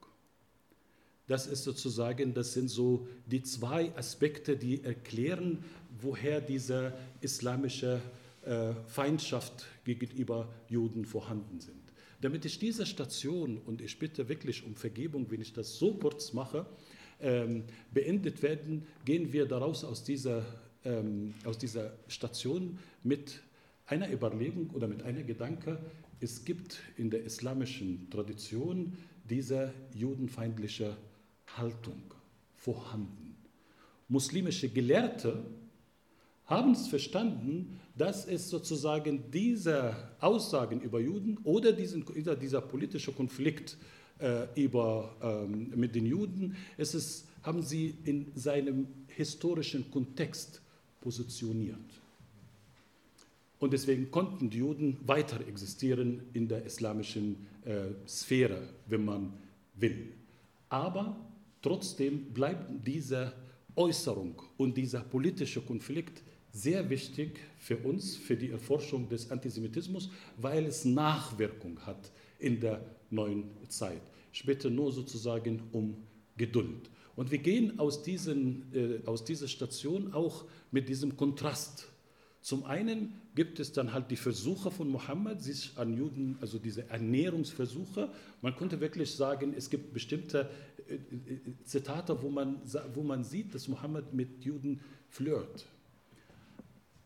[1.27, 5.63] Das ist sozusagen, das sind so die zwei Aspekte, die erklären,
[6.01, 8.01] woher diese islamische
[8.45, 11.81] äh, Feindschaft gegenüber Juden vorhanden sind.
[12.19, 16.33] Damit ich diese Station, und ich bitte wirklich um Vergebung, wenn ich das so kurz
[16.33, 16.65] mache,
[17.21, 20.45] ähm, beendet werden, gehen wir daraus aus dieser,
[20.83, 23.41] ähm, aus dieser Station mit
[23.85, 25.79] einer Überlegung oder mit einer Gedanke,
[26.19, 28.97] es gibt in der islamischen Tradition
[29.29, 30.97] diese judenfeindliche
[31.57, 32.01] Haltung
[32.55, 33.35] vorhanden.
[34.07, 35.45] Muslimische Gelehrte
[36.45, 42.05] haben es verstanden, dass es sozusagen diese Aussagen über Juden oder diesen,
[42.39, 43.77] dieser politische Konflikt
[44.19, 50.61] äh, über, ähm, mit den Juden, es ist, haben sie in seinem historischen Kontext
[51.01, 51.77] positioniert.
[53.59, 59.33] Und deswegen konnten die Juden weiter existieren in der islamischen äh, Sphäre, wenn man
[59.75, 60.13] will.
[60.69, 61.15] Aber
[61.63, 63.33] Trotzdem bleibt diese
[63.75, 66.21] Äußerung und dieser politische Konflikt
[66.51, 72.85] sehr wichtig für uns, für die Erforschung des Antisemitismus, weil es Nachwirkung hat in der
[73.09, 74.01] neuen Zeit.
[74.31, 75.95] Ich bitte nur sozusagen um
[76.37, 76.91] Geduld.
[77.15, 81.87] Und wir gehen aus, diesen, äh, aus dieser Station auch mit diesem Kontrast
[82.43, 86.89] Zum einen gibt es dann halt die Versuche von Mohammed, sich an Juden, also diese
[86.89, 88.09] Ernährungsversuche.
[88.41, 90.49] Man könnte wirklich sagen, es gibt bestimmte
[91.63, 92.61] Zitate, wo man,
[92.93, 95.65] wo man sieht, dass Mohammed mit Juden flirt.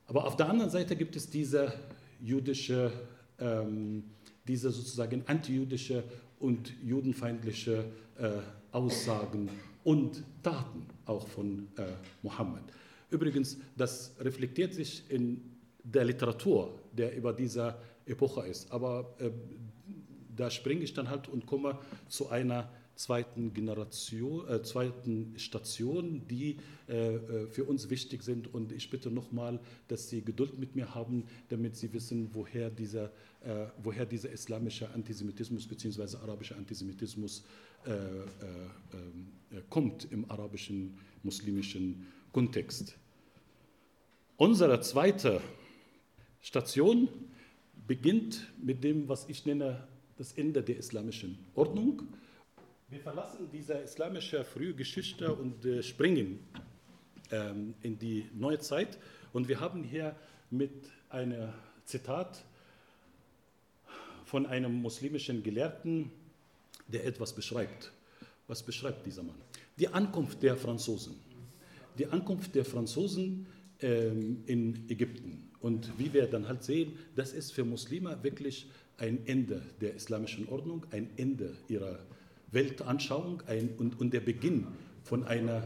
[0.08, 1.74] Aber auf der anderen Seite gibt es diese
[2.22, 2.92] jüdische,
[3.40, 4.04] ähm,
[4.48, 6.04] diese sozusagen antijüdische
[6.40, 7.86] und judenfeindliche
[8.18, 8.30] äh,
[8.72, 9.50] Aussagen
[9.84, 11.88] und Taten auch von äh,
[12.22, 12.64] Mohammed.
[13.10, 15.42] Übrigens, das reflektiert sich in
[15.84, 18.72] der Literatur, der über diese Epoche ist.
[18.72, 19.30] Aber äh,
[20.36, 26.58] da springe ich dann halt und komme zu einer zweiten Generation, äh, zweiten Station, die
[26.90, 28.54] äh, äh, für uns wichtig sind.
[28.54, 33.06] Und ich bitte nochmal, dass Sie Geduld mit mir haben, damit Sie wissen, woher dieser,
[33.42, 36.18] äh, woher dieser islamische Antisemitismus bzw.
[36.18, 37.44] arabische Antisemitismus
[37.86, 42.98] äh, äh, kommt im arabischen muslimischen Kontext.
[44.36, 45.42] Unsere zweite
[46.42, 47.08] Station
[47.88, 52.04] beginnt mit dem, was ich nenne, das Ende der islamischen Ordnung.
[52.90, 56.40] Wir verlassen diese islamische frühe Geschichte und äh, springen
[57.32, 58.98] ähm, in die neue Zeit.
[59.34, 60.16] Und wir haben hier
[60.52, 60.72] mit
[61.10, 61.50] einem
[61.84, 62.46] Zitat
[64.24, 66.10] von einem muslimischen Gelehrten,
[66.88, 67.92] der etwas beschreibt.
[68.48, 69.36] Was beschreibt dieser Mann?
[69.78, 71.20] Die Ankunft der Franzosen.
[71.98, 73.48] Die Ankunft der Franzosen
[73.82, 75.50] ähm, in Ägypten.
[75.60, 80.48] Und wie wir dann halt sehen, das ist für Muslime wirklich ein Ende der islamischen
[80.48, 82.00] Ordnung, ein Ende ihrer
[82.52, 84.68] Weltanschauung ein, und, und der Beginn
[85.04, 85.64] von einer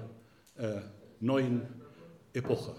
[0.58, 0.82] äh,
[1.20, 1.62] neuen
[2.34, 2.76] Epoche.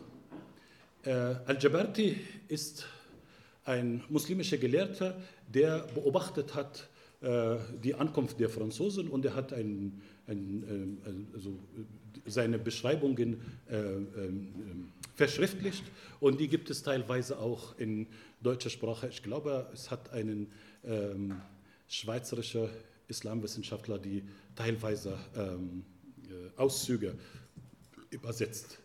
[1.04, 1.10] Äh,
[1.46, 2.16] Al-Jabarti
[2.48, 2.86] ist
[3.64, 5.16] ein muslimischer Gelehrter,
[5.52, 6.88] der beobachtet hat
[7.20, 10.98] äh, die Ankunft der Franzosen und er hat ein, ein,
[11.32, 11.56] äh, also
[12.26, 15.84] seine Beschreibungen äh, ähm, verschriftlicht
[16.20, 18.06] und die gibt es teilweise auch in
[18.42, 19.08] deutscher Sprache.
[19.08, 20.48] Ich glaube, es hat einen
[20.84, 21.40] ähm,
[21.88, 22.68] schweizerischer
[23.08, 25.84] Islamwissenschaftler, die teilweise ähm,
[26.24, 27.14] äh, Auszüge
[28.10, 28.78] übersetzt.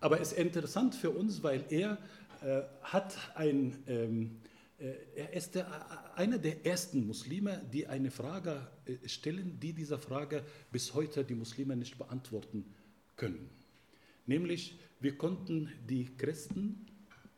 [0.00, 1.98] Aber es ist interessant für uns, weil er
[2.42, 4.40] äh, hat ein, ähm,
[4.78, 9.98] äh, er ist der, einer der ersten Muslime, die eine Frage äh, stellen, die dieser
[9.98, 12.64] Frage bis heute die Muslime nicht beantworten
[13.16, 13.50] können.
[14.26, 16.86] Nämlich, wir konnten die Christen,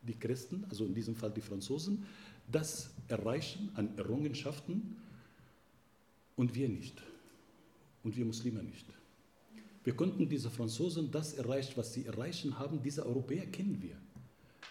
[0.02, 2.06] die Christen, also in diesem Fall die Franzosen,
[2.50, 4.96] das erreichen an Errungenschaften,
[6.36, 7.02] und wir nicht.
[8.02, 8.86] Und wir Muslime nicht.
[9.84, 12.82] Wir konnten diese Franzosen das erreichen, was sie erreichen haben.
[12.82, 13.96] Diese Europäer kennen wir.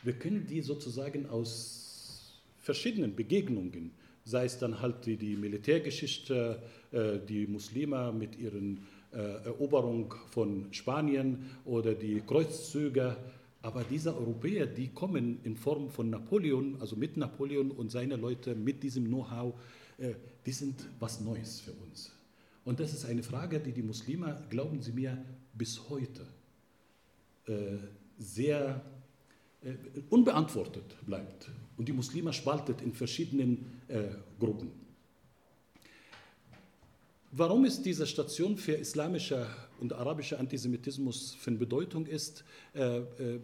[0.03, 3.91] Wir kennen die sozusagen aus verschiedenen Begegnungen,
[4.23, 10.67] sei es dann halt die, die Militärgeschichte, äh, die Muslime mit ihren äh, Eroberung von
[10.71, 13.17] Spanien oder die Kreuzzüge.
[13.61, 18.55] Aber diese Europäer, die kommen in Form von Napoleon, also mit Napoleon und seine Leute,
[18.55, 19.53] mit diesem Know-how,
[19.97, 20.13] äh,
[20.45, 22.11] die sind was Neues für uns.
[22.63, 25.17] Und das ist eine Frage, die die Muslime, glauben Sie mir,
[25.53, 26.25] bis heute
[27.47, 27.77] äh,
[28.17, 28.81] sehr
[29.63, 29.73] äh,
[30.09, 31.49] unbeantwortet bleibt.
[31.77, 33.81] Und die Muslime spaltet in verschiedenen
[34.39, 34.71] Gruppen.
[37.31, 39.47] Warum ist diese Station für islamischer
[39.81, 43.39] und arabischer Antisemitismus von Bedeutung ist, äh, äh,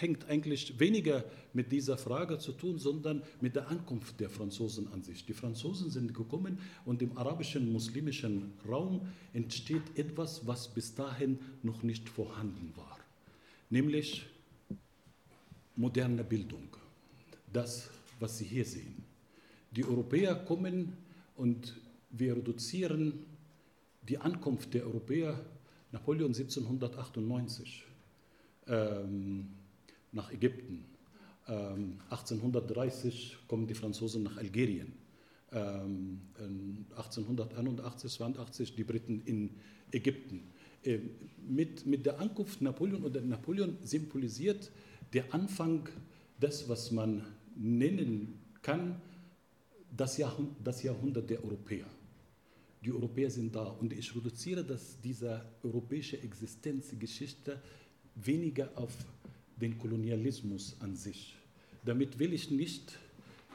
[0.00, 5.02] hängt eigentlich weniger mit dieser Frage zu tun, sondern mit der Ankunft der Franzosen an
[5.02, 5.26] sich.
[5.26, 11.82] Die Franzosen sind gekommen und im arabischen muslimischen Raum entsteht etwas, was bis dahin noch
[11.82, 12.98] nicht vorhanden war,
[13.68, 14.24] nämlich
[15.76, 16.76] moderne Bildung.
[17.52, 19.04] Das, was Sie hier sehen.
[19.72, 20.94] Die Europäer kommen
[21.36, 21.76] und
[22.10, 23.26] wir reduzieren
[24.08, 25.38] die Ankunft der Europäer,
[25.92, 27.84] Napoleon 1798
[28.66, 29.48] ähm,
[30.12, 30.84] nach Ägypten,
[31.46, 34.92] ähm, 1830 kommen die Franzosen nach Algerien,
[35.52, 36.20] ähm,
[36.96, 39.50] 1881, 82 die Briten in
[39.90, 40.42] Ägypten.
[40.82, 40.98] Äh,
[41.48, 44.70] mit, mit der Ankunft Napoleon oder Napoleon symbolisiert
[45.14, 45.88] der Anfang
[46.40, 47.24] des, was man
[47.56, 49.00] nennen kann,
[49.96, 51.86] das Jahrhundert, das Jahrhundert der Europäer
[52.84, 53.64] die Europäer sind da.
[53.64, 57.60] Und ich reduziere das, diese europäische Existenzgeschichte
[58.14, 58.92] weniger auf
[59.60, 61.36] den Kolonialismus an sich.
[61.84, 62.98] Damit will ich nicht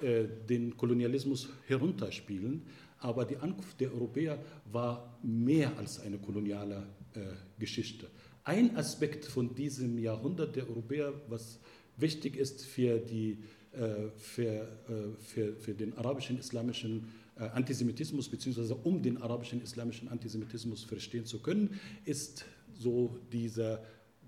[0.01, 2.63] äh, den Kolonialismus herunterspielen,
[2.99, 4.39] aber die Ankunft der Europäer
[4.71, 7.19] war mehr als eine koloniale äh,
[7.59, 8.07] Geschichte.
[8.45, 11.59] Ein Aspekt von diesem Jahrhundert der Europäer, was
[11.97, 13.37] wichtig ist für, die,
[13.73, 20.83] äh, für, äh, für, für den arabischen, islamischen Antisemitismus beziehungsweise um den arabischen islamischen Antisemitismus
[20.83, 23.83] verstehen zu können, ist so dieser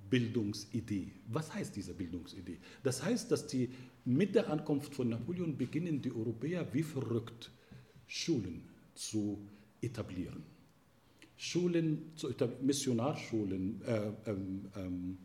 [0.10, 1.12] Bildungsidee.
[1.28, 2.58] Was heißt diese Bildungsidee?
[2.84, 3.70] Das heißt, dass die
[4.06, 7.52] mit der Ankunft von Napoleon beginnen die Europäer wie verrückt
[8.08, 9.40] Schulen zu
[9.82, 10.44] etablieren.
[11.38, 15.18] Schulen, zu Missionarschulen, äh, ähm, ähm,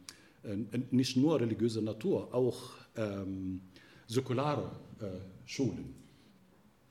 [0.72, 3.61] äh, nicht nur religiöser Natur, auch ähm,
[4.07, 5.07] säkulare äh,
[5.47, 5.95] Schulen.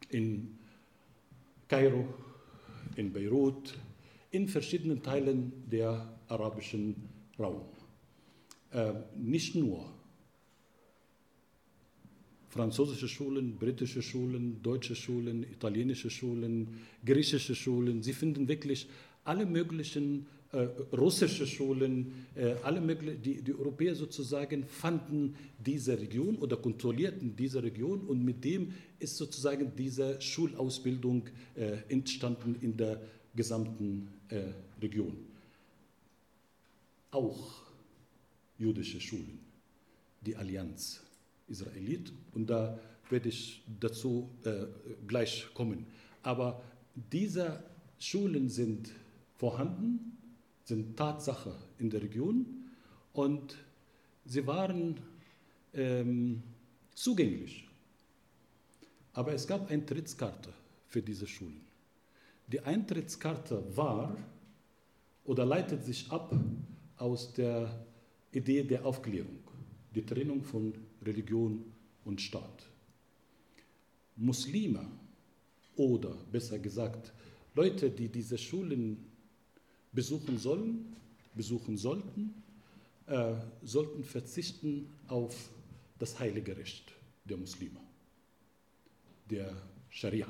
[0.09, 0.58] In
[1.69, 2.03] Kairo,
[2.95, 3.77] in Beirut,
[4.31, 6.95] in verschiedenen Teilen der arabischen
[7.37, 7.61] Raum.
[8.71, 9.85] Äh, nicht nur
[12.49, 18.01] französische Schulen, britische Schulen, deutsche Schulen, italienische Schulen, griechische Schulen.
[18.01, 18.89] Sie finden wirklich
[19.23, 26.57] alle möglichen russische Schulen, äh, alle möglichen, die, die Europäer sozusagen fanden diese Region oder
[26.57, 32.99] kontrollierten diese Region und mit dem ist sozusagen diese Schulausbildung äh, entstanden in der
[33.35, 34.41] gesamten äh,
[34.81, 35.17] Region.
[37.11, 37.61] Auch
[38.57, 39.39] jüdische Schulen,
[40.21, 41.01] die Allianz
[41.47, 42.79] Israelit und da
[43.09, 44.65] werde ich dazu äh,
[45.07, 45.85] gleich kommen.
[46.23, 46.61] Aber
[47.11, 47.63] diese
[47.99, 48.89] Schulen sind
[49.35, 50.17] vorhanden,
[50.69, 52.45] sind Tatsache in der Region
[53.13, 53.57] und
[54.23, 54.99] sie waren
[55.73, 56.43] ähm,
[56.93, 57.67] zugänglich.
[59.13, 60.53] Aber es gab Eintrittskarte
[60.87, 61.61] für diese Schulen.
[62.47, 64.15] Die Eintrittskarte war
[65.25, 66.33] oder leitet sich ab
[66.97, 67.85] aus der
[68.31, 69.39] Idee der Aufklärung,
[69.95, 71.65] die Trennung von Religion
[72.05, 72.69] und Staat.
[74.15, 74.85] Muslime
[75.75, 77.11] oder besser gesagt
[77.55, 79.08] Leute, die diese Schulen
[79.91, 80.95] besuchen sollen,
[81.35, 82.43] besuchen sollten,
[83.07, 85.49] äh, sollten verzichten auf
[85.97, 86.93] das heilige Recht
[87.25, 87.79] der Muslime,
[89.29, 89.55] der
[89.89, 90.27] Scharia.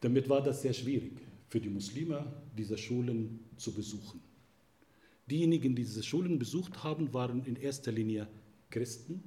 [0.00, 1.12] Damit war das sehr schwierig
[1.48, 2.24] für die Muslime,
[2.56, 4.20] diese Schulen zu besuchen.
[5.28, 8.28] Diejenigen, die diese Schulen besucht haben, waren in erster Linie
[8.70, 9.22] Christen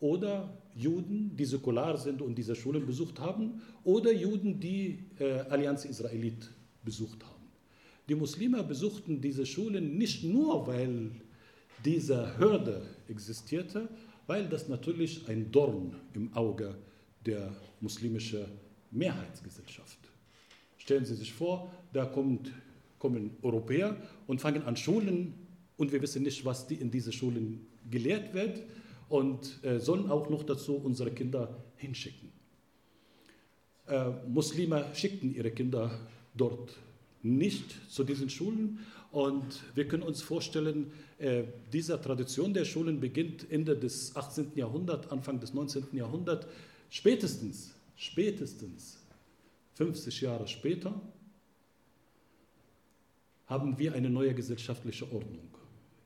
[0.00, 5.84] oder Juden, die säkular sind und diese Schulen besucht haben, oder Juden, die äh, Allianz
[5.84, 6.50] Israelit
[6.84, 7.44] besucht haben.
[8.08, 11.10] Die Muslime besuchten diese Schulen nicht nur, weil
[11.84, 13.88] diese Hürde existierte,
[14.26, 16.76] weil das natürlich ein Dorn im Auge
[17.24, 18.44] der muslimischen
[18.90, 19.98] Mehrheitsgesellschaft.
[20.76, 22.52] Stellen Sie sich vor, da kommt
[23.04, 25.34] kommen Europäer und fangen an Schulen
[25.76, 28.62] und wir wissen nicht, was die in diese Schulen gelehrt wird
[29.10, 32.32] und äh, sollen auch noch dazu unsere Kinder hinschicken.
[33.88, 35.90] Äh, Muslime schickten ihre Kinder
[36.34, 36.76] dort
[37.22, 38.78] nicht zu diesen Schulen
[39.12, 44.52] und wir können uns vorstellen, äh, diese Tradition der Schulen beginnt Ende des 18.
[44.56, 45.86] Jahrhunderts, Anfang des 19.
[45.92, 46.46] Jahrhunderts,
[46.90, 48.98] spätestens, spätestens
[49.74, 51.00] 50 Jahre später
[53.46, 55.48] haben wir eine neue gesellschaftliche Ordnung.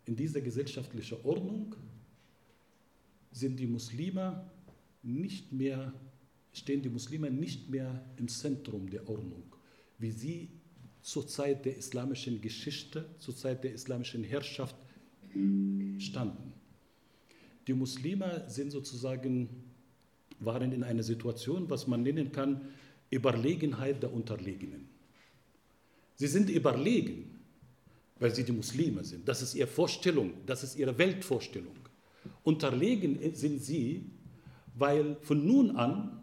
[0.05, 1.75] In dieser gesellschaftlichen Ordnung
[3.33, 4.51] sind die Muslime
[5.03, 5.93] nicht mehr,
[6.53, 9.48] stehen die Muslime nicht mehr im Zentrum der Ordnung,
[9.99, 10.49] wie sie
[11.03, 14.77] zur Zeit der islamischen Geschichte, zur Zeit der islamischen Herrschaft
[15.99, 16.53] standen.
[17.67, 19.49] Die Muslime sind sozusagen,
[20.41, 22.63] waren in einer Situation, was man nennen kann,
[23.11, 24.89] Überlegenheit der Unterlegenen.
[26.17, 27.39] Sie sind überlegen,
[28.19, 29.29] weil sie die Muslime sind.
[29.29, 31.77] Das ist ihre Vorstellung, das ist ihre Weltvorstellung.
[32.43, 34.11] Unterlegen sind sie,
[34.75, 36.18] weil von nun an,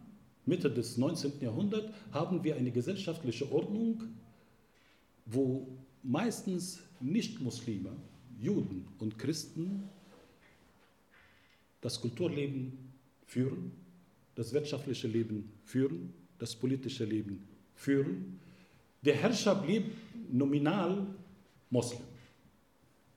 [0.46, 1.40] Mitte des 19.
[1.40, 4.04] Jahrhunderts, haben wir eine gesellschaftliche Ordnung,
[5.26, 5.66] wo
[6.02, 7.90] meistens Nicht-Muslime,
[8.40, 9.82] Juden und Christen
[11.80, 12.78] das Kulturleben
[13.26, 13.72] führen,
[14.34, 18.38] das wirtschaftliche Leben führen, das politische Leben führen
[19.06, 19.84] der Herrscher blieb
[20.32, 21.06] nominal
[21.70, 22.02] Moslem.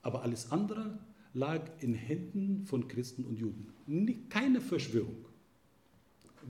[0.04, 1.00] Aber alles andere
[1.34, 3.74] lag in Händen von Christen und Juden.
[4.30, 5.26] Keine Verschwörung,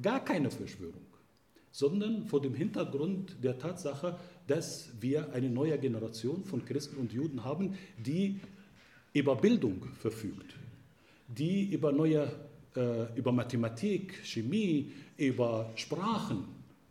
[0.01, 1.05] gar keine Verschwörung,
[1.71, 7.43] sondern vor dem Hintergrund der Tatsache, dass wir eine neue Generation von Christen und Juden
[7.43, 8.39] haben, die
[9.13, 10.55] über Bildung verfügt,
[11.27, 12.31] die über neue,
[12.75, 16.45] äh, über Mathematik, Chemie, über Sprachen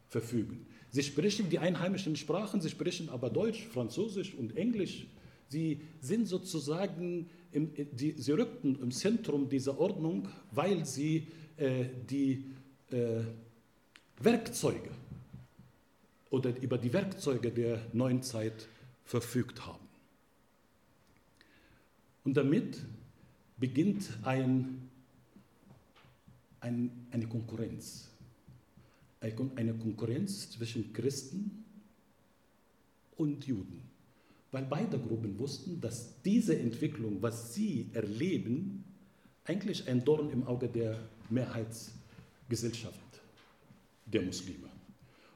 [0.08, 0.66] verfügen.
[0.90, 5.06] Sie sprechen die einheimischen Sprachen, sie sprechen aber Deutsch, Französisch und Englisch.
[5.48, 12.44] Sie sind sozusagen, im, die, sie rückten im Zentrum dieser Ordnung, weil sie äh, die
[12.92, 13.22] äh,
[14.20, 14.90] Werkzeuge
[16.30, 18.68] oder über die Werkzeuge der neuen Zeit
[19.04, 19.86] verfügt haben.
[22.24, 22.84] Und damit
[23.56, 24.88] beginnt ein,
[26.60, 28.08] ein, eine Konkurrenz
[29.20, 31.64] eine Konkurrenz zwischen Christen
[33.16, 33.82] und Juden.
[34.50, 38.82] weil beide Gruppen wussten, dass diese Entwicklung, was sie erleben,
[39.44, 41.97] eigentlich ein Dorn im Auge der Mehrheitsgesellschaft
[44.06, 44.68] der Muslime.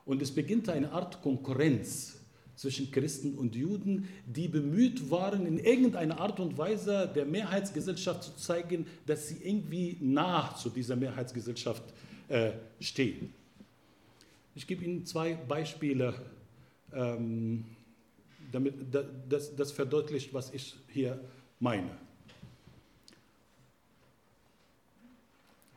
[0.04, 2.18] Und es beginnt eine Art Konkurrenz
[2.56, 8.36] zwischen Christen und Juden, die bemüht waren, in irgendeiner Art und Weise der Mehrheitsgesellschaft zu
[8.36, 11.82] zeigen, dass sie irgendwie nah zu dieser Mehrheitsgesellschaft
[12.28, 13.32] äh, stehen.
[14.54, 16.14] Ich gebe Ihnen zwei Beispiele,
[16.92, 17.64] ähm,
[18.50, 18.74] damit,
[19.28, 21.18] das, das verdeutlicht, was ich hier
[21.58, 21.96] meine.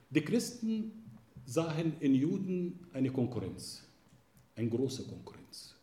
[0.09, 0.91] Die Christen
[1.45, 3.83] sahen in Juden eine Konkurrenz,
[4.55, 5.75] eine große Konkurrenz.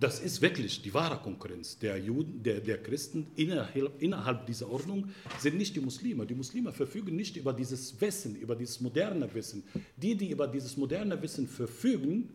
[0.00, 5.08] Das ist wirklich die wahre Konkurrenz der, Juden, der, der Christen innerhalb, innerhalb dieser Ordnung
[5.38, 6.24] sind nicht die Muslime.
[6.24, 9.64] Die Muslime verfügen nicht über dieses Wissen, über dieses moderne Wissen.
[9.96, 12.28] Die, die über dieses moderne Wissen verfügen,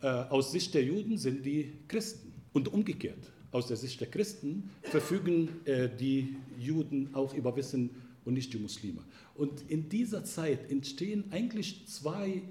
[0.00, 2.32] äh, aus Sicht der Juden sind die Christen.
[2.54, 7.90] Und umgekehrt, aus der Sicht der Christen verfügen äh, die Juden auch über Wissen
[8.24, 9.02] und nicht die Muslime.
[9.34, 12.42] Und in dieser Zeit entstehen eigentlich zwei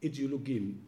[0.00, 0.84] Ideologien.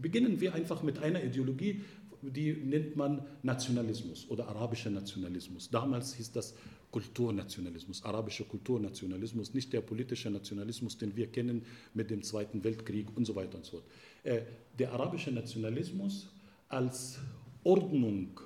[0.00, 1.82] Beginnen wir einfach mit einer Ideologie,
[2.22, 5.70] die nennt man Nationalismus oder arabischer Nationalismus.
[5.70, 6.54] Damals hieß das
[6.92, 13.24] Kulturnationalismus, arabischer Kulturnationalismus, nicht der politische Nationalismus, den wir kennen mit dem Zweiten Weltkrieg und
[13.24, 13.84] so weiter und so fort.
[14.24, 14.42] Äh,
[14.78, 16.28] der arabische Nationalismus
[16.68, 17.18] als
[17.64, 18.40] Ordnung,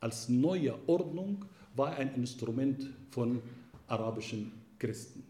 [0.00, 1.44] als neue Ordnung
[1.76, 3.42] war ein Instrument von
[3.88, 5.24] arabischen Christen.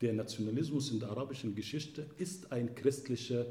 [0.00, 3.46] Der Nationalismus in der arabischen Geschichte ist ein christlicher,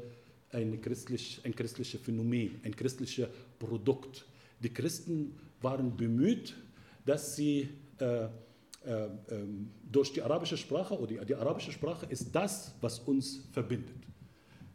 [0.50, 4.26] ein christlich, ein christliches Phänomen, ein christliches Produkt.
[4.60, 6.56] Die Christen waren bemüht,
[7.04, 8.28] dass sie äh,
[8.84, 13.48] äh, ähm, durch die arabische Sprache oder die, die arabische Sprache ist das, was uns
[13.52, 13.96] verbindet.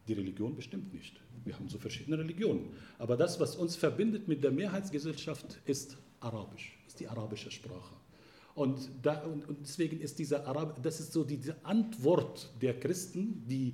[0.07, 1.21] Die Religion bestimmt nicht.
[1.45, 2.71] Wir haben so verschiedene Religionen.
[2.97, 7.95] Aber das, was uns verbindet mit der Mehrheitsgesellschaft, ist Arabisch, ist die arabische Sprache.
[8.59, 13.41] Und, da, und, und deswegen ist dieser Arab, das ist so diese Antwort der Christen,
[13.47, 13.73] die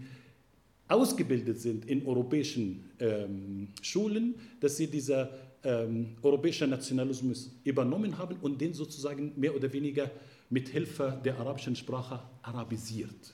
[0.87, 5.31] ausgebildet sind in europäischen ähm, Schulen, dass sie dieser
[5.63, 10.11] ähm, europäische Nationalismus übernommen haben und den sozusagen mehr oder weniger
[10.51, 13.33] mit Hilfe der arabischen Sprache arabisiert.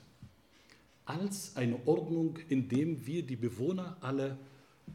[1.04, 4.38] Als eine Ordnung, in der wir die Bewohner alle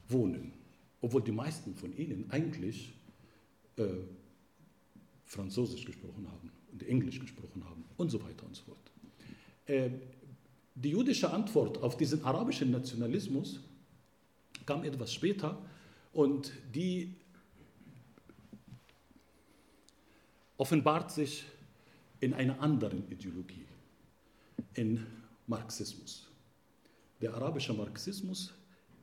[0.08, 0.54] wohnen,
[1.02, 2.94] obwohl die meisten von ihnen eigentlich
[3.76, 3.82] äh,
[5.26, 8.90] Französisch gesprochen haben und Englisch gesprochen haben und so weiter und so fort.
[9.66, 9.90] Äh,
[10.74, 13.60] die jüdische Antwort auf diesen arabischen Nationalismus
[14.64, 15.58] kam etwas später
[16.12, 17.14] und die
[20.58, 21.44] offenbart sich
[22.20, 23.66] in einer anderen Ideologie,
[24.74, 25.04] in
[25.46, 26.28] Marxismus.
[27.20, 28.54] Der arabische Marxismus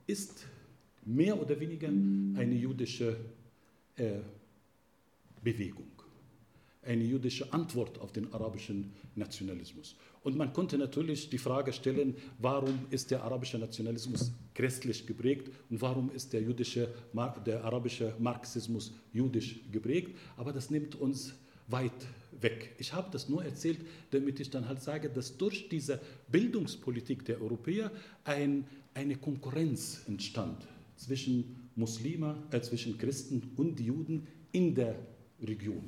[0.08, 0.46] ist
[1.06, 3.18] mehr oder weniger eine jüdische
[3.96, 4.20] äh,
[5.44, 5.93] Bewegung
[6.86, 9.96] eine jüdische Antwort auf den arabischen Nationalismus.
[10.24, 15.82] Und man konnte natürlich die Frage stellen, warum ist der arabische Nationalismus christlich geprägt und
[15.82, 16.88] warum ist der, jüdische,
[17.46, 20.18] der arabische Marxismus jüdisch geprägt.
[20.38, 21.34] Aber das nimmt uns
[21.68, 21.92] weit
[22.40, 22.76] weg.
[22.78, 23.80] Ich habe das nur erzählt,
[24.12, 26.00] damit ich dann halt sage, dass durch diese
[26.32, 27.92] Bildungspolitik der Europäer
[28.24, 30.66] ein, eine Konkurrenz entstand
[30.96, 34.96] zwischen Muslime, äh, zwischen Christen und Juden in der
[35.42, 35.84] Region.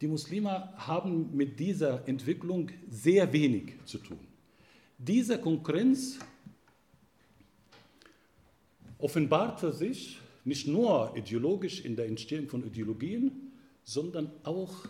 [0.00, 4.18] Die Muslime haben mit dieser Entwicklung sehr wenig zu tun.
[4.96, 6.18] Diese Konkurrenz
[8.98, 13.52] offenbarte sich nicht nur ideologisch in der Entstehung von Ideologien,
[13.84, 14.86] sondern auch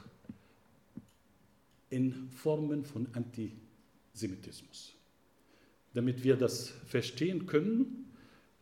[1.90, 4.94] in Formen von Antisemitismus.
[5.92, 8.09] Damit wir das verstehen können,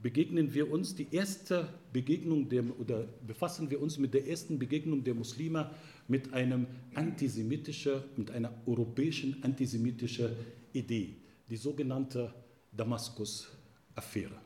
[0.01, 5.03] begegnen wir uns die erste Begegnung der, oder befassen wir uns mit der ersten Begegnung
[5.03, 5.71] der Muslime
[6.07, 10.31] mit einem antisemitischen, mit einer europäischen antisemitischen
[10.73, 11.17] Idee,
[11.51, 12.33] die sogenannte
[12.77, 14.39] Damaskus-Affäre.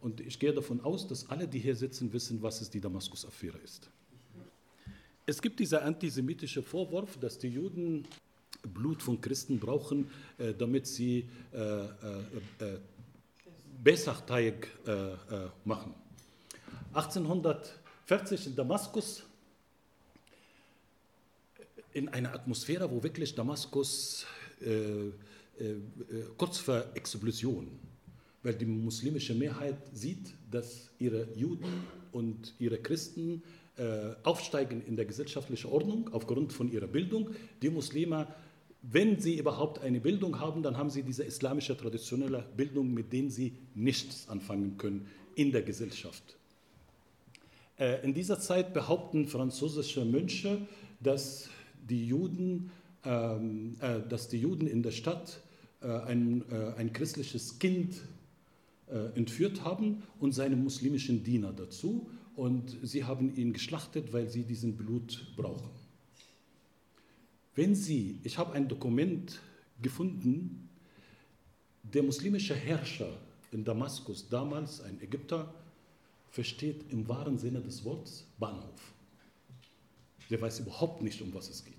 [0.00, 3.58] Und ich gehe davon aus, dass alle, die hier sitzen, wissen, was es die Damaskus-Affäre
[3.58, 3.88] ist.
[5.24, 8.04] Es gibt dieser antisemitische Vorwurf, dass die Juden
[8.62, 10.08] Blut von Christen brauchen,
[10.38, 11.88] äh, damit sie äh, äh,
[12.60, 12.78] äh
[13.86, 15.16] Besachteig äh, äh,
[15.64, 15.94] machen.
[16.92, 19.22] 1840 in Damaskus
[21.92, 24.26] in einer Atmosphäre, wo wirklich Damaskus
[24.60, 25.10] äh, äh,
[25.60, 25.76] äh,
[26.36, 27.78] kurz vor Explosion,
[28.42, 33.44] weil die muslimische Mehrheit sieht, dass ihre Juden und ihre Christen
[33.76, 37.30] äh, aufsteigen in der gesellschaftlichen Ordnung aufgrund von ihrer Bildung.
[37.62, 38.26] Die Muslime,
[38.90, 43.30] wenn sie überhaupt eine Bildung haben, dann haben sie diese islamische traditionelle Bildung, mit denen
[43.30, 46.36] sie nichts anfangen können in der Gesellschaft.
[47.78, 50.66] Äh, in dieser Zeit behaupten französische Mönche,
[51.00, 51.48] dass
[51.88, 52.70] die Juden,
[53.04, 55.40] ähm, äh, dass die Juden in der Stadt
[55.82, 56.44] äh, ein,
[56.76, 57.96] ein christliches Kind
[59.16, 62.08] entführt haben und seine muslimischen Diener dazu.
[62.36, 65.70] Und sie haben ihn geschlachtet, weil sie diesen Blut brauchen.
[67.56, 69.40] Wenn Sie, ich habe ein Dokument
[69.80, 70.68] gefunden,
[71.82, 73.18] der muslimische Herrscher
[73.50, 75.52] in Damaskus, damals ein Ägypter,
[76.30, 78.92] versteht im wahren Sinne des Wortes Bahnhof.
[80.28, 81.74] Der weiß überhaupt nicht, um was es geht.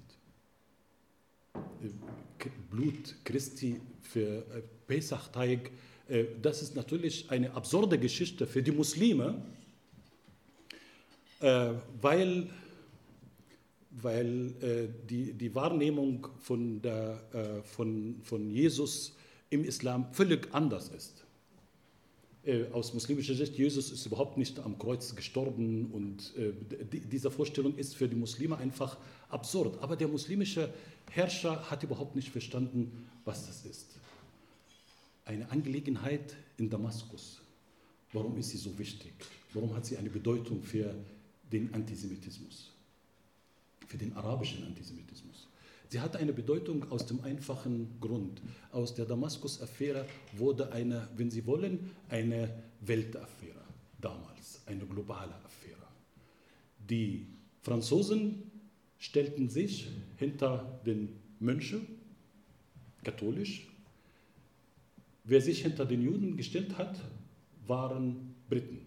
[2.72, 5.72] Blut Christi für äh, Pesachteig,
[6.08, 9.44] äh, das ist natürlich eine absurde Geschichte für die Muslime,
[11.40, 11.74] äh,
[14.02, 19.16] weil, weil die, die Wahrnehmung von, der, von, von Jesus
[19.50, 21.24] im Islam völlig anders ist.
[22.72, 26.34] Aus muslimischer Sicht, Jesus ist überhaupt nicht am Kreuz gestorben und
[27.12, 29.82] diese Vorstellung ist für die Muslime einfach absurd.
[29.82, 30.74] Aber der muslimische
[31.12, 33.98] Herrscher hat überhaupt nicht verstanden, was das ist.
[35.26, 37.42] Eine Angelegenheit in Damaskus.
[38.14, 39.14] Warum ist sie so wichtig?
[39.54, 40.96] Warum hat sie eine Bedeutung für
[41.52, 42.72] den Antisemitismus?
[43.88, 45.48] Für den arabischen Antisemitismus?
[45.90, 48.42] Sie hat eine Bedeutung aus dem einfachen Grund.
[48.72, 53.62] Aus der Damaskus-Affäre wurde eine, wenn Sie wollen, eine Weltaffäre
[54.00, 55.88] damals, eine globale Affäre.
[56.90, 57.28] Die
[57.62, 58.52] Franzosen
[58.98, 61.10] stellten sich hinter den
[61.40, 61.88] Mönchen,
[63.04, 63.68] katholisch.
[65.24, 67.00] Wer sich hinter den Juden gestellt hat,
[67.66, 68.82] waren Briten.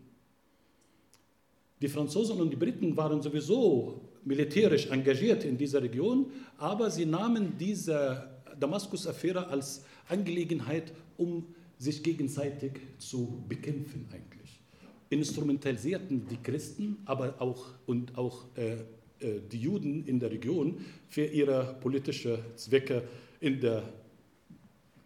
[1.81, 7.55] Die Franzosen und die Briten waren sowieso militärisch engagiert in dieser Region, aber sie nahmen
[7.59, 11.47] diese Damaskus-Affäre als Angelegenheit, um
[11.79, 14.61] sich gegenseitig zu bekämpfen eigentlich.
[15.09, 18.75] Instrumentalisierten die Christen, aber auch und auch äh,
[19.21, 23.03] äh, die Juden in der Region für ihre politischen Zwecke
[23.41, 23.83] in, der,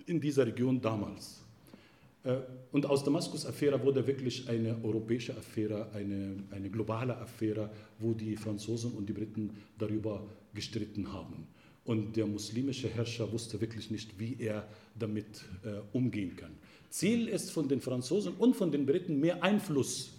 [0.06, 1.42] in dieser Region damals.
[2.24, 2.36] Äh,
[2.74, 7.70] und aus Damaskus-Affäre wurde wirklich eine europäische Affäre, eine, eine globale Affäre,
[8.00, 11.46] wo die Franzosen und die Briten darüber gestritten haben.
[11.84, 14.66] Und der muslimische Herrscher wusste wirklich nicht, wie er
[14.98, 16.50] damit äh, umgehen kann.
[16.90, 20.10] Ziel ist von den Franzosen und von den Briten mehr Einfluss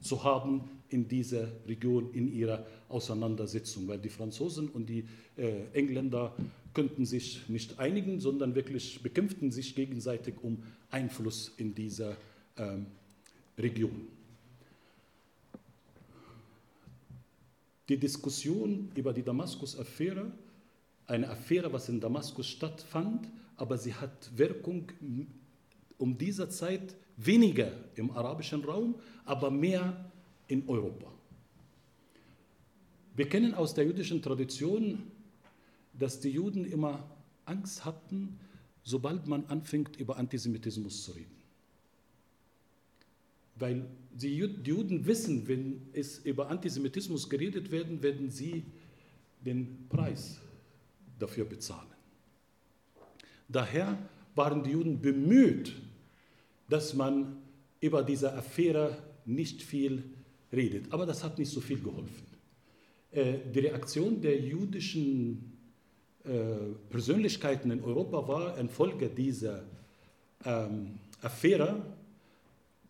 [0.00, 5.04] zu haben in dieser Region, in ihrer Auseinandersetzung, weil die Franzosen und die
[5.36, 6.34] äh, Engländer
[6.74, 12.16] könnten sich nicht einigen, sondern wirklich bekämpften sich gegenseitig um Einfluss in dieser
[12.56, 12.86] ähm,
[13.58, 14.08] Region.
[17.88, 20.30] Die Diskussion über die Damaskus-Affäre,
[21.06, 24.84] eine Affäre, was in Damaskus stattfand, aber sie hat Wirkung
[25.98, 30.09] um dieser Zeit weniger im arabischen Raum, aber mehr
[30.50, 31.10] in Europa.
[33.14, 35.02] Wir kennen aus der jüdischen Tradition,
[35.92, 37.08] dass die Juden immer
[37.44, 38.38] Angst hatten,
[38.82, 41.36] sobald man anfängt, über Antisemitismus zu reden.
[43.56, 48.64] Weil die Juden wissen, wenn es über Antisemitismus geredet werden, werden sie
[49.44, 50.40] den Preis
[51.18, 51.88] dafür bezahlen.
[53.48, 53.98] Daher
[54.34, 55.74] waren die Juden bemüht,
[56.68, 57.36] dass man
[57.80, 58.96] über diese Affäre
[59.26, 60.04] nicht viel
[60.52, 60.92] redet.
[60.92, 62.26] Aber das hat nicht so viel geholfen.
[63.12, 65.52] Äh, die Reaktion der jüdischen
[66.24, 66.30] äh,
[66.90, 69.64] Persönlichkeiten in Europa war ein Folge dieser
[70.44, 71.82] ähm, Affäre,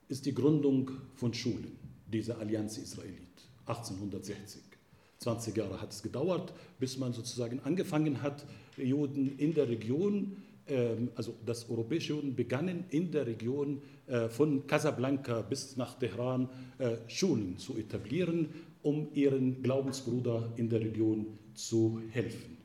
[0.08, 3.20] ist die Gründung von Schulen, dieser Allianz Israelit,
[3.66, 4.62] 1860.
[5.18, 8.46] 20 Jahre hat es gedauert, bis man sozusagen angefangen hat,
[8.76, 10.36] Juden in der Region
[10.70, 13.82] ähm, also dass europäische Juden begannen in der Region
[14.30, 16.48] von Casablanca bis nach Teheran
[16.78, 18.48] äh, Schulen zu etablieren,
[18.82, 22.56] um ihren Glaubensbruder in der Region zu helfen.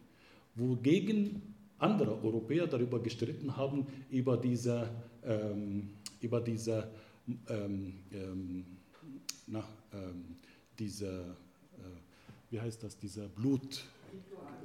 [0.55, 1.41] Wogegen
[1.77, 4.89] andere Europäer darüber gestritten haben, über diese,
[5.23, 5.89] ähm,
[6.21, 6.89] über diese,
[7.49, 8.65] ähm, ähm,
[9.47, 10.37] na, ähm,
[10.79, 13.83] diese äh, wie heißt das, dieser Blut,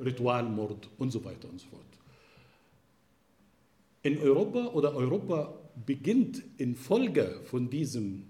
[0.03, 1.83] Ritualmord und so weiter und so fort.
[4.03, 8.25] In Europa oder Europa beginnt infolge von diesem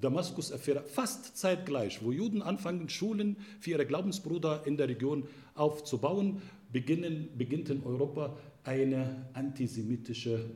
[0.00, 7.28] Damaskus-Affäre fast zeitgleich, wo Juden anfangen, Schulen für ihre Glaubensbrüder in der Region aufzubauen, beginnen,
[7.38, 10.50] beginnt in Europa eine antisemitische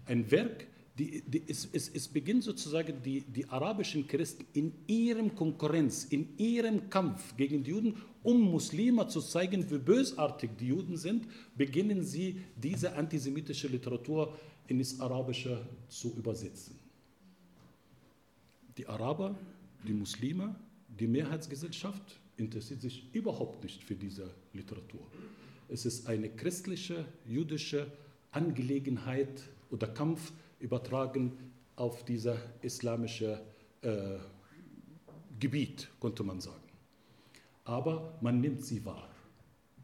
[0.08, 0.66] Ein Werk,
[0.98, 6.36] die, die, es, es, es, beginnt sozusagen die, die arabischen Christen in ihrem Konkurrenz, in
[6.38, 11.26] ihrem Kampf gegen die Juden, um Muslime zu zeigen, wie bösartig die Juden sind,
[11.56, 16.78] beginnen sie diese antisemitische Literatur ins Arabische zu übersetzen.
[18.78, 19.34] Die Araber,
[19.88, 20.54] die Muslime,
[21.00, 25.08] die Mehrheitsgesellschaft interessiert sich überhaupt nicht für diese Literatur.
[25.70, 27.90] Es ist eine christliche, jüdische
[28.32, 31.32] Angelegenheit oder Kampf übertragen
[31.78, 33.40] auf dieses islamische
[33.84, 34.18] äh,
[35.40, 36.67] Gebiet, konnte man sagen.
[37.68, 39.10] Aber man nimmt sie wahr.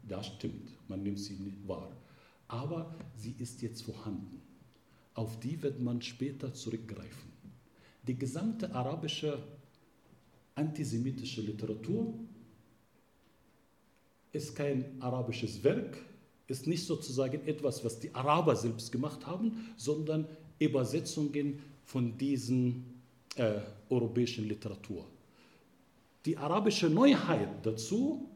[0.08, 1.94] Das stimmt, man nimmt sie wahr.
[2.48, 4.40] Aber sie ist jetzt vorhanden.
[5.12, 7.30] Auf die wird man später zurückgreifen.
[8.06, 9.38] Die gesamte arabische
[10.54, 12.14] antisemitische Literatur
[14.32, 15.98] ist kein arabisches Werk,
[16.46, 20.26] ist nicht sozusagen etwas, was die Araber selbst gemacht haben, sondern
[20.58, 23.02] Übersetzungen von diesen
[23.36, 23.60] äh,
[23.90, 25.06] europäischen Literatur.
[26.24, 28.30] Die arabische Neuheit dazu,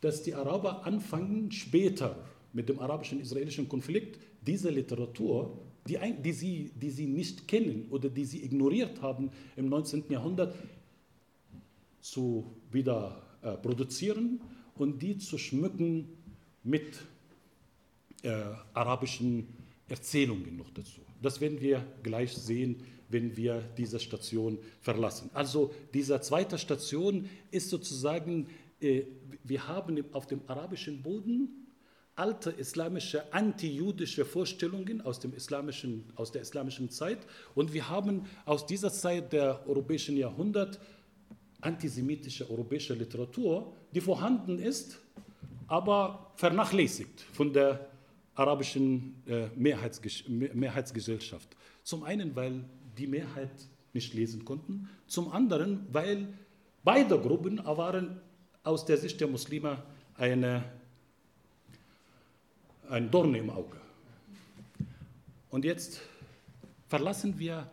[0.00, 6.90] dass die Araber anfangen später mit dem arabischen-israelischen Konflikt diese Literatur, die, die, sie, die
[6.90, 10.04] sie nicht kennen oder die sie ignoriert haben im 19.
[10.08, 10.54] Jahrhundert,
[12.00, 14.40] zu wieder äh, produzieren
[14.74, 16.08] und die zu schmücken
[16.62, 16.98] mit
[18.22, 18.30] äh,
[18.72, 19.48] arabischen
[19.88, 21.00] Erzählungen noch dazu.
[21.22, 25.30] Das werden wir gleich sehen, wenn wir diese Station verlassen.
[25.34, 28.46] Also diese zweite Station ist sozusagen,
[28.80, 29.02] äh,
[29.44, 31.60] wir haben auf dem arabischen Boden
[32.14, 37.18] alte islamische, antijüdische Vorstellungen aus, dem islamischen, aus der islamischen Zeit
[37.54, 40.78] und wir haben aus dieser Zeit der europäischen Jahrhundert
[41.62, 44.98] antisemitische europäische Literatur, die vorhanden ist,
[45.66, 47.89] aber vernachlässigt von der
[48.40, 51.48] arabischen äh, Mehrheitsges Mehrheitsgesellschaft.
[51.82, 52.64] Zum einen, weil
[52.96, 53.50] die Mehrheit
[53.92, 56.32] nicht lesen konnten, zum anderen, weil
[56.82, 58.20] beide Gruppen waren
[58.62, 59.82] aus der Sicht der Muslime
[60.16, 60.64] eine,
[62.88, 63.76] ein Dorn im Auge.
[65.50, 66.00] Und jetzt
[66.88, 67.70] verlassen wir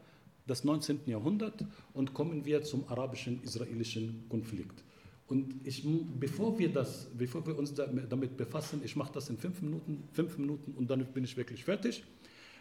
[0.49, 1.01] des 19.
[1.05, 1.63] Jahrhunderts
[1.93, 4.84] und kommen wir zum arabischen-israelischen Konflikt.
[5.28, 5.86] Und ich,
[6.19, 10.38] bevor, wir das, bevor wir uns damit befassen, ich mache das in fünf Minuten, fünf
[10.38, 12.03] Minuten und dann bin ich wirklich fertig.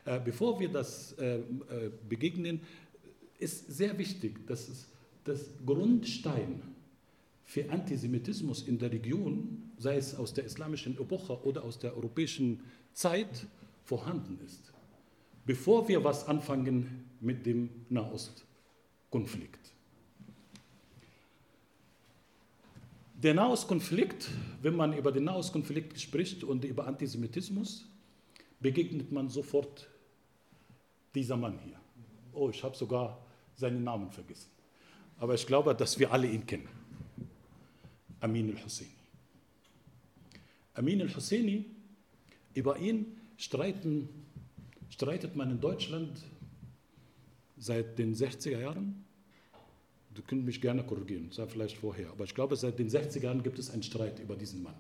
[0.04, 1.42] Äh, bevor wir das äh, äh,
[2.08, 2.60] begegnen,
[3.38, 4.88] ist sehr wichtig, dass es,
[5.24, 6.62] das Grundstein
[7.44, 12.60] für Antisemitismus in der Region, sei es aus der islamischen Epoche oder aus der europäischen
[12.92, 13.46] Zeit,
[13.84, 14.72] vorhanden ist.
[15.44, 19.76] Bevor wir was anfangen mit dem Nahostkonflikt.
[23.27, 24.31] Der Nahostkonflikt,
[24.62, 27.85] wenn man über den Nahostkonflikt spricht und über Antisemitismus,
[28.61, 29.89] begegnet man sofort
[31.12, 31.74] dieser Mann hier.
[32.33, 33.20] Oh, ich habe sogar
[33.57, 34.49] seinen Namen vergessen.
[35.18, 36.68] Aber ich glaube, dass wir alle ihn kennen.
[38.20, 38.93] Amin al-Husseini.
[40.74, 41.64] Amin al-Husseini,
[42.55, 43.07] über ihn
[43.39, 44.09] streiten,
[44.89, 46.16] streitet man in Deutschland
[47.59, 49.05] seit den 60er Jahren,
[50.16, 53.42] du könnt mich gerne korrigieren, sei vielleicht vorher, aber ich glaube, seit den 60er Jahren
[53.42, 54.74] gibt es einen Streit über diesen Mann.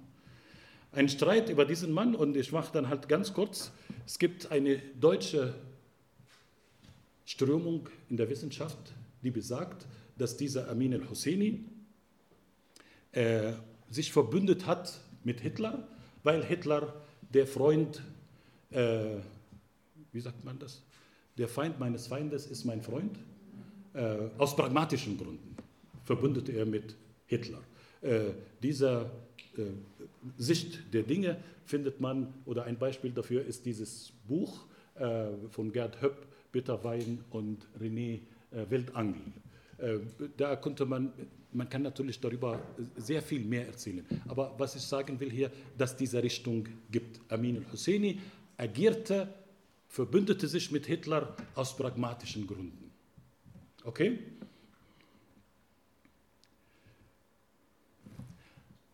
[0.92, 3.70] Ein Streit über diesen Mann und ich mache dann halt ganz kurz,
[4.06, 5.54] es gibt eine deutsche
[7.26, 11.64] Strömung in der Wissenschaft, die besagt, dass dieser Amin al-Husseini
[13.12, 13.52] äh,
[13.90, 15.86] sich verbündet hat mit Hitler,
[16.22, 16.94] weil Hitler
[17.34, 18.02] der Freund,
[18.70, 19.16] äh,
[20.12, 20.82] wie sagt man das,
[21.36, 23.18] der Feind meines Feindes ist mein Freund.
[23.96, 25.56] Äh, aus pragmatischen Gründen
[26.04, 26.94] verbündete er mit
[27.24, 27.62] Hitler.
[28.02, 28.32] Äh,
[28.62, 29.10] dieser
[29.56, 29.62] äh,
[30.36, 34.66] Sicht der Dinge findet man, oder ein Beispiel dafür ist dieses Buch
[34.96, 38.20] äh, von Gerd Höpp, Bitterwein und René
[38.50, 39.32] äh, Wildangel.
[39.78, 39.98] Äh,
[40.36, 41.10] da konnte man,
[41.52, 42.60] man kann natürlich darüber
[42.96, 44.04] sehr viel mehr erzählen.
[44.28, 47.20] Aber was ich sagen will hier, dass diese Richtung gibt.
[47.32, 48.20] Amin al-Husseini
[48.58, 49.32] agierte
[49.88, 52.85] verbündete sich mit Hitler aus pragmatischen Gründen.
[53.86, 54.18] Okay?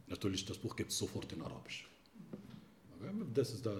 [0.06, 1.88] Natürlich, das Buch gibt es sofort in Arabisch.
[3.34, 3.74] Das ist da,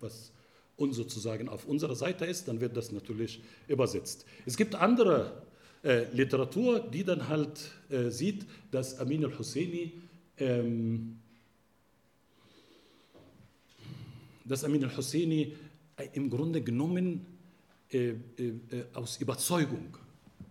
[0.00, 0.32] was
[0.76, 4.26] uns sozusagen auf unserer Seite ist, dann wird das natürlich übersetzt.
[4.44, 5.46] Es gibt andere
[5.84, 9.92] äh, Literatur, die dann halt äh, sieht, dass Amin al-Husseini
[10.38, 11.20] ähm,
[14.44, 15.56] dass Amin al-Husseini
[15.96, 17.24] äh, im Grunde genommen
[17.92, 18.16] äh, äh,
[18.94, 19.96] aus Überzeugung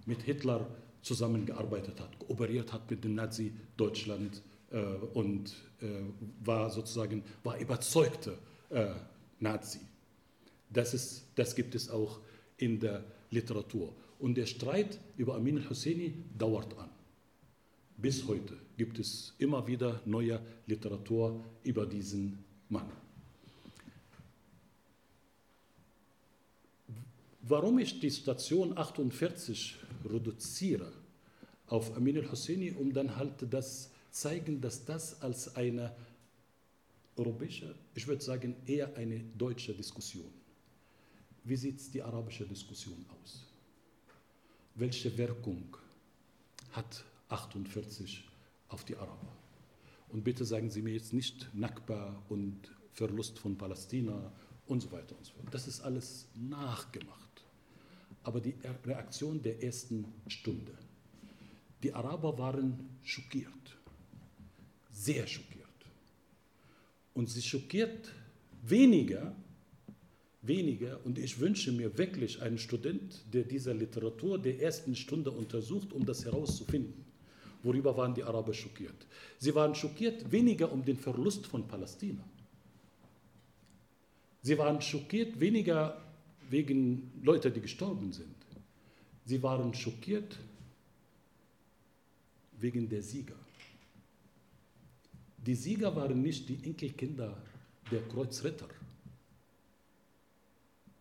[0.09, 0.67] mit Hitler
[1.01, 4.41] zusammengearbeitet hat, kooperiert hat mit dem Nazi-Deutschland
[4.71, 4.81] äh,
[5.13, 5.85] und äh,
[6.43, 8.33] war sozusagen war überzeugter
[8.69, 8.87] äh,
[9.39, 9.79] Nazi.
[10.69, 12.19] Das, ist, das gibt es auch
[12.57, 13.95] in der Literatur.
[14.17, 16.89] Und der Streit über Amin al-Husseini dauert an.
[17.97, 22.89] Bis heute gibt es immer wieder neue Literatur über diesen Mann.
[27.41, 30.91] Warum ich die Station 48 reduziere
[31.67, 35.95] auf Amin al-Husseini, um dann halt das zeigen, dass das als eine
[37.15, 40.31] europäische, ich würde sagen eher eine deutsche Diskussion.
[41.43, 43.45] Wie sieht die arabische Diskussion aus?
[44.75, 45.75] Welche Wirkung
[46.71, 48.27] hat 48
[48.69, 49.35] auf die Araber?
[50.09, 54.31] Und bitte sagen Sie mir jetzt nicht Nakba und Verlust von Palästina
[54.67, 55.47] und so weiter und so fort.
[55.51, 57.45] Das ist alles nachgemacht.
[58.23, 58.55] Aber die
[58.85, 60.73] Reaktion der ersten Stunde.
[61.83, 63.79] Die Araber waren schockiert
[64.99, 65.67] sehr schockiert.
[67.13, 68.11] Und sie schockiert
[68.63, 69.33] weniger,
[70.41, 75.93] weniger, und ich wünsche mir wirklich einen Student, der diese Literatur der ersten Stunde untersucht,
[75.93, 77.05] um das herauszufinden.
[77.63, 79.07] Worüber waren die Araber schockiert?
[79.37, 82.23] Sie waren schockiert weniger um den Verlust von Palästina.
[84.41, 86.01] Sie waren schockiert weniger
[86.49, 88.35] wegen Leute, die gestorben sind.
[89.25, 90.37] Sie waren schockiert
[92.57, 93.35] wegen der Sieger.
[95.45, 97.37] Die Sieger waren nicht die Enkelkinder
[97.91, 98.67] der Kreuzritter.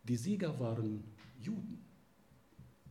[0.04, 1.02] Die Sieger waren
[1.42, 1.78] Juden.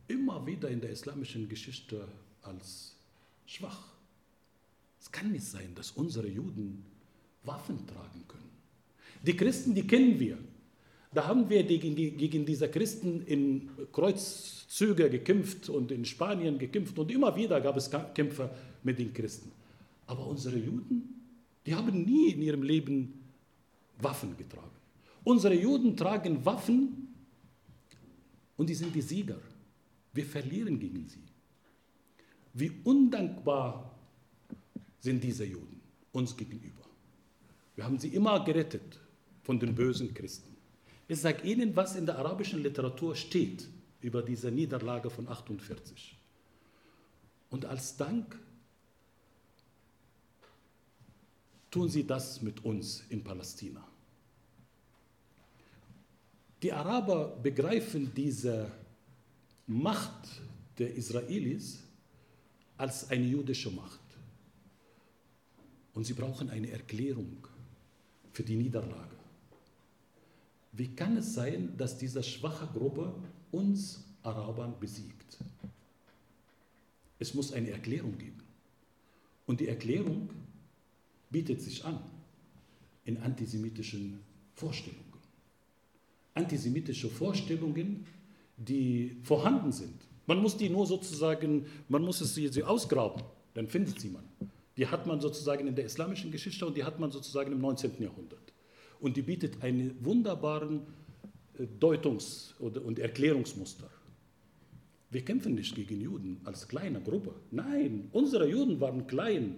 [0.06, 2.06] Immer wieder in der islamischen Geschichte
[2.42, 2.94] als
[3.46, 3.88] schwach.
[5.00, 6.84] Es kann nicht sein, dass unsere Juden
[7.44, 8.50] Waffen tragen können.
[9.22, 10.38] Die Christen, die kennen wir.
[11.12, 17.10] Da haben wir gegen, gegen diese Christen in Kreuzzüge gekämpft und in Spanien gekämpft und
[17.10, 18.50] immer wieder gab es Kämpfe
[18.82, 19.50] mit den Christen.
[20.06, 21.22] Aber unsere Juden,
[21.64, 23.14] die haben nie in ihrem Leben
[24.00, 24.70] Waffen getragen.
[25.24, 27.08] Unsere Juden tragen Waffen
[28.56, 29.40] und die sind die Sieger.
[30.12, 31.22] Wir verlieren gegen sie.
[32.54, 33.94] Wie undankbar
[35.00, 35.80] sind diese Juden
[36.12, 36.82] uns gegenüber.
[37.76, 38.98] Wir haben sie immer gerettet
[39.42, 40.57] von den bösen Christen.
[41.08, 43.66] Ich sage Ihnen, was in der arabischen Literatur steht
[44.02, 46.16] über diese Niederlage von 48.
[47.50, 48.38] Und als Dank
[51.70, 53.86] tun sie das mit uns in Palästina.
[56.62, 58.70] Die Araber begreifen diese
[59.66, 60.42] Macht
[60.78, 61.84] der Israelis
[62.76, 64.00] als eine jüdische Macht.
[65.94, 67.46] Und sie brauchen eine Erklärung
[68.32, 69.17] für die Niederlage.
[70.78, 73.12] Wie kann es sein, dass diese schwache Gruppe
[73.50, 75.36] uns Arabern besiegt?
[77.18, 78.40] Es muss eine Erklärung geben.
[79.46, 80.30] Und die Erklärung
[81.30, 81.98] bietet sich an
[83.04, 84.20] in antisemitischen
[84.54, 85.02] Vorstellungen.
[86.34, 88.06] Antisemitische Vorstellungen,
[88.56, 90.00] die vorhanden sind.
[90.28, 93.24] Man muss die nur sozusagen, man muss es sie ausgraben,
[93.54, 94.22] dann findet sie man.
[94.76, 98.00] Die hat man sozusagen in der islamischen Geschichte und die hat man sozusagen im 19.
[98.00, 98.52] Jahrhundert.
[99.00, 100.82] Und die bietet einen wunderbaren
[101.58, 103.90] äh, Deutungs- und Erklärungsmuster.
[105.10, 107.34] Wir kämpfen nicht gegen Juden als kleine Gruppe.
[107.50, 109.56] Nein, unsere Juden waren klein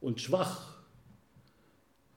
[0.00, 0.82] und schwach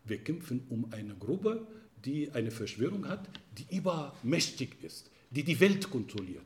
[0.06, 1.68] wir kämpfen um eine Gruppe,
[2.04, 6.46] die eine Verschwörung hat, die übermächtig ist, die die Welt kontrolliert.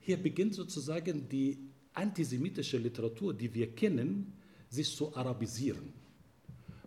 [0.00, 1.58] Hier beginnt sozusagen die
[1.92, 4.32] antisemitische Literatur, die wir kennen,
[4.68, 5.92] sich zu arabisieren,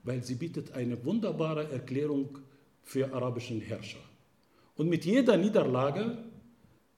[0.10, 2.39] weil sie bietet eine wunderbare Erklärung
[2.82, 3.99] für arabischen Herrscher.
[4.76, 6.18] Und mit jeder Niederlage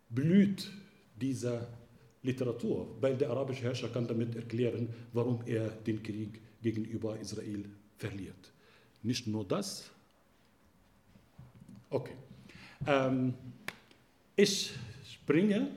[0.09, 0.71] blüht
[1.19, 1.67] diese
[2.23, 7.65] Literatur, weil der arabische Herrscher kann damit erklären, warum er den Krieg gegenüber Israel
[7.97, 8.53] verliert.
[9.03, 9.91] Nicht nur das.
[11.89, 12.15] Okay.
[12.87, 13.33] Ähm,
[14.37, 14.71] ich
[15.05, 15.67] springe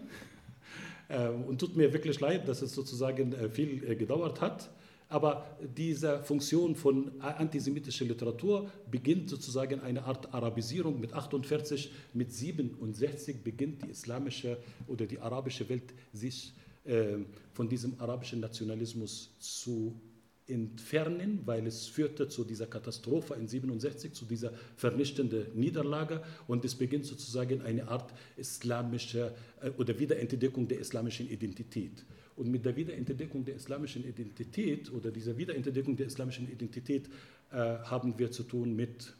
[1.08, 4.70] äh, und tut mir wirklich leid, dass es sozusagen äh, viel äh, gedauert hat.
[5.14, 5.46] Aber
[5.76, 13.84] diese Funktion von antisemitischer Literatur beginnt sozusagen eine Art Arabisierung mit 48, mit 67 beginnt
[13.84, 14.58] die islamische
[14.88, 16.52] oder die arabische Welt sich
[16.84, 17.18] äh,
[17.52, 19.94] von diesem arabischen Nationalismus zu
[20.48, 26.74] entfernen, weil es führte zu dieser Katastrophe in 67, zu dieser vernichtenden Niederlage und es
[26.74, 32.04] beginnt sozusagen eine Art islamische äh, oder Wiederentdeckung der islamischen Identität.
[32.36, 37.08] Und mit der Wiederentdeckung der islamischen Identität oder dieser Wiederentdeckung der islamischen Identität
[37.50, 39.14] äh, haben wir zu tun mit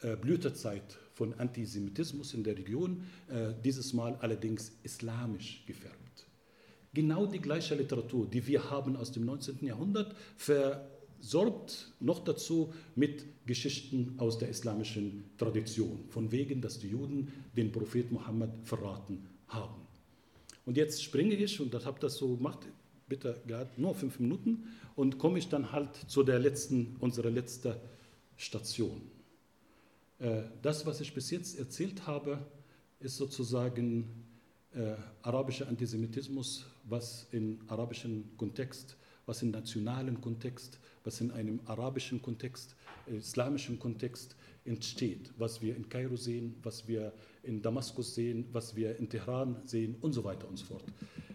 [0.00, 6.06] äh, Blütezeit von Antisemitismus in der Region, äh, dieses Mal allerdings islamisch gefärbt
[6.96, 9.58] genau die gleiche Literatur, die wir haben aus dem 19.
[9.66, 17.30] Jahrhundert, versorgt noch dazu mit Geschichten aus der islamischen Tradition, von wegen, dass die Juden
[17.54, 19.85] den Prophet Mohammed verraten haben.
[20.66, 22.58] Und jetzt springe ich, und das habe das so gemacht,
[23.08, 24.64] bitte gerade nur fünf Minuten,
[24.94, 27.74] und komme ich dann halt zu der letzten, unserer letzten
[28.36, 29.00] Station.
[30.18, 32.38] Äh, das, was ich bis jetzt erzählt habe,
[33.00, 34.26] ist sozusagen
[34.74, 38.96] äh, arabischer Antisemitismus was in arabischem Kontext,
[39.26, 45.88] was im nationalen Kontext, was in einem arabischen Kontext, islamischen Kontext entsteht, was wir in
[45.88, 47.12] Kairo sehen, was wir
[47.46, 50.84] in Damaskus sehen, was wir in Teheran sehen und so weiter und so fort.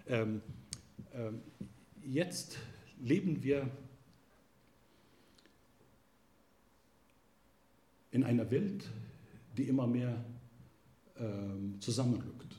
[0.08, 0.42] Ähm,
[1.14, 1.42] ähm,
[2.04, 2.58] jetzt
[3.00, 3.70] leben wir
[8.12, 8.90] in einer Welt,
[9.58, 10.24] die immer mehr
[11.18, 12.56] ähm, zusammenrückt.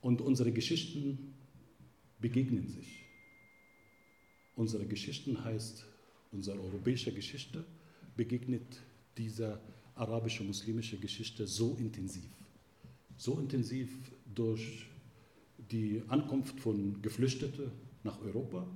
[0.00, 1.34] Und unsere Geschichten
[2.20, 3.04] begegnen sich.
[4.54, 5.86] Unsere Geschichten heißt,
[6.32, 7.64] unsere europäische Geschichte
[8.16, 8.82] begegnet
[9.16, 9.60] dieser
[9.98, 12.30] arabische-muslimische Geschichte so intensiv.
[13.16, 13.90] So intensiv
[14.34, 14.86] durch
[15.70, 17.70] die Ankunft von Geflüchteten
[18.04, 18.66] nach Europa.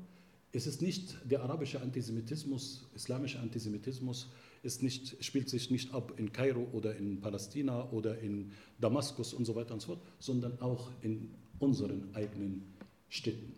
[0.52, 4.28] Es ist nicht der arabische Antisemitismus, islamische Antisemitismus,
[4.62, 9.44] ist nicht, spielt sich nicht ab in Kairo oder in Palästina oder in Damaskus und
[9.44, 12.62] so weiter und so fort, sondern auch in unseren eigenen
[13.08, 13.54] Städten.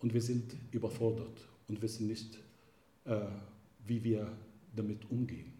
[0.00, 2.38] Und wir sind überfordert und wissen nicht,
[3.06, 3.20] äh,
[3.86, 4.30] wie wir
[4.76, 5.53] damit umgehen.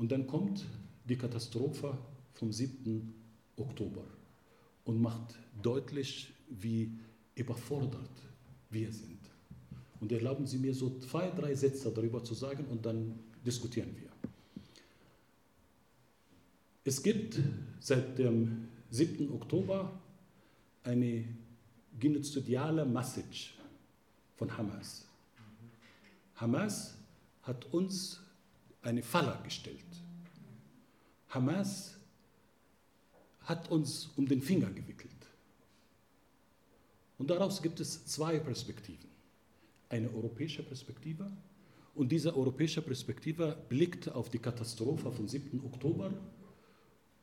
[0.00, 0.64] Und dann kommt
[1.04, 1.98] die Katastrophe
[2.32, 3.12] vom 7.
[3.58, 4.02] Oktober
[4.84, 6.90] und macht deutlich, wie
[7.34, 8.10] überfordert
[8.70, 9.18] wir sind.
[10.00, 13.12] Und erlauben Sie mir so zwei, drei Sätze darüber zu sagen und dann
[13.44, 14.08] diskutieren wir.
[16.82, 17.38] Es gibt
[17.78, 19.30] seit dem 7.
[19.30, 20.00] Oktober
[20.82, 21.26] eine
[21.98, 23.54] genozidiale Message
[24.36, 25.06] von Hamas.
[26.36, 26.96] Hamas
[27.42, 28.18] hat uns
[28.82, 29.84] eine Falle gestellt.
[31.28, 31.96] Hamas
[33.42, 35.10] hat uns um den Finger gewickelt.
[37.18, 39.10] Und daraus gibt es zwei Perspektiven
[39.90, 41.30] eine europäische Perspektive.
[41.94, 45.60] Und diese europäische Perspektive blickt auf die Katastrophe vom 7.
[45.64, 46.12] Oktober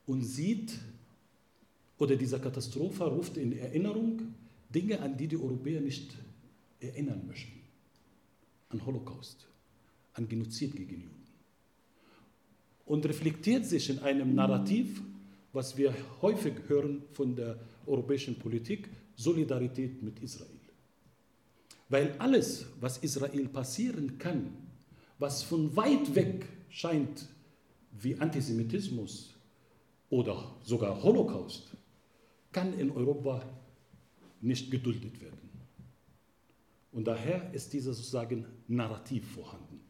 [0.06, 0.78] und sieht,
[1.98, 4.34] oder diese Katastrophe ruft in Erinnerung
[4.72, 6.14] Dinge, an die die Europäer nicht
[6.78, 7.58] erinnern möchten.
[8.68, 9.48] An Holocaust,
[10.12, 11.17] an Genozid gegen Juden.
[12.88, 15.02] Und reflektiert sich in einem Narrativ,
[15.52, 20.48] was wir häufig hören von der europäischen Politik, Solidarität mit Israel.
[21.90, 24.56] Weil alles, was Israel passieren kann,
[25.18, 27.28] was von weit weg scheint
[27.92, 29.34] wie Antisemitismus
[30.08, 31.76] oder sogar Holocaust,
[32.52, 33.42] kann in Europa
[34.40, 35.50] nicht geduldet werden.
[36.92, 39.80] Und daher ist dieses sozusagen Narrativ vorhanden.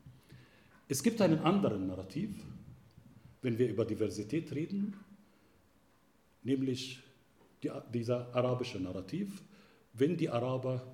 [0.88, 2.30] Es gibt einen anderen Narrativ,
[3.42, 4.96] wenn wir über Diversität reden,
[6.42, 7.00] nämlich
[7.62, 9.42] die, dieser arabische Narrativ,
[9.92, 10.86] wenn die Araber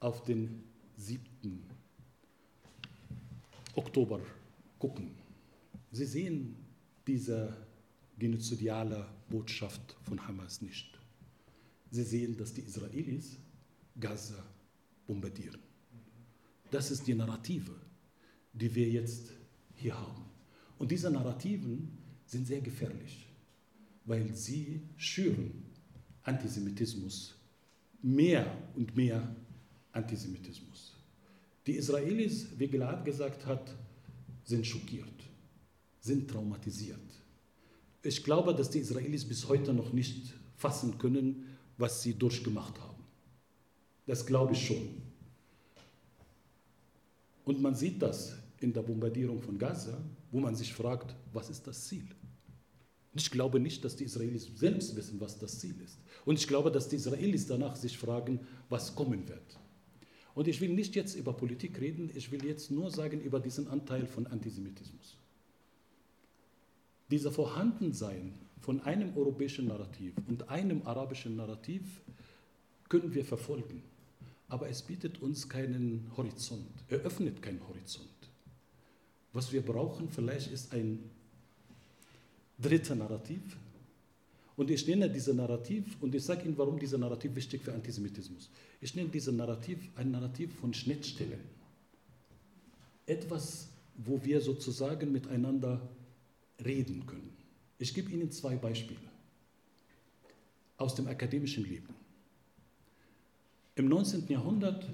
[0.00, 0.64] auf den
[0.96, 1.64] 7.
[3.74, 4.20] Oktober
[4.78, 5.10] gucken.
[5.90, 6.56] Sie sehen
[7.06, 7.56] diese
[8.18, 10.98] genozidiale Botschaft von Hamas nicht.
[11.90, 13.38] Sie sehen, dass die Israelis
[13.98, 14.42] Gaza
[15.06, 15.60] bombardieren.
[16.70, 17.74] Das ist die Narrative,
[18.52, 19.32] die wir jetzt
[19.74, 20.31] hier haben.
[20.82, 23.28] Und diese Narrativen sind sehr gefährlich,
[24.04, 25.62] weil sie schüren
[26.24, 27.36] Antisemitismus
[28.02, 29.32] mehr und mehr
[29.92, 30.96] Antisemitismus.
[31.68, 33.72] Die Israelis, wie Gilad gesagt hat,
[34.42, 35.06] sind schockiert,
[36.00, 36.98] sind traumatisiert.
[38.02, 41.44] Ich glaube, dass die Israelis bis heute noch nicht fassen können,
[41.78, 43.04] was sie durchgemacht haben.
[44.06, 45.00] Das glaube ich schon.
[47.44, 49.96] Und man sieht das in der Bombardierung von Gaza,
[50.32, 52.08] wo man sich fragt, was ist das Ziel?
[53.14, 55.98] Ich glaube nicht, dass die Israelis selbst wissen, was das Ziel ist.
[56.24, 59.58] Und ich glaube, dass die Israelis danach sich fragen, was kommen wird.
[60.34, 63.68] Und ich will nicht jetzt über Politik reden, ich will jetzt nur sagen über diesen
[63.68, 65.18] Anteil von Antisemitismus.
[67.10, 72.00] Dieser Vorhandensein von einem europäischen Narrativ und einem arabischen Narrativ
[72.88, 73.82] können wir verfolgen.
[74.48, 78.11] Aber es bietet uns keinen Horizont, eröffnet keinen Horizont.
[79.32, 80.98] Was wir brauchen vielleicht ist ein
[82.58, 83.56] dritter Narrativ.
[84.56, 88.50] Und ich nenne diese Narrativ, und ich sage Ihnen, warum dieser Narrativ wichtig für Antisemitismus.
[88.80, 91.40] Ich nenne dieses Narrativ ein Narrativ von Schnittstellen.
[93.06, 95.80] Etwas, wo wir sozusagen miteinander
[96.64, 97.32] reden können.
[97.78, 99.00] Ich gebe Ihnen zwei Beispiele
[100.76, 101.88] aus dem akademischen Leben.
[103.74, 104.28] Im 19.
[104.28, 104.86] Jahrhundert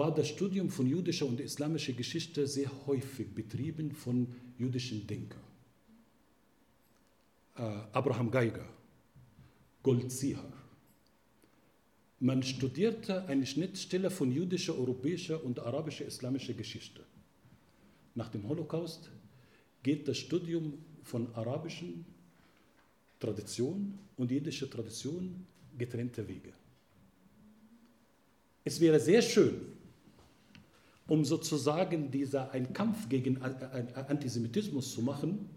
[0.00, 5.42] war das Studium von jüdischer und islamischer Geschichte sehr häufig betrieben von jüdischen Denkern.
[7.54, 7.60] Äh,
[7.92, 8.66] Abraham Geiger,
[9.82, 10.42] Goldziher.
[12.18, 17.02] Man studierte eine Schnittstelle von jüdischer, europäischer und arabischer islamischer Geschichte.
[18.14, 19.10] Nach dem Holocaust
[19.82, 22.06] geht das Studium von arabischen
[23.18, 25.44] Tradition und jüdischer Tradition
[25.76, 26.54] getrennte Wege.
[28.64, 29.79] Es wäre sehr schön,
[31.10, 35.50] um sozusagen dieser, einen Kampf gegen Antisemitismus zu machen,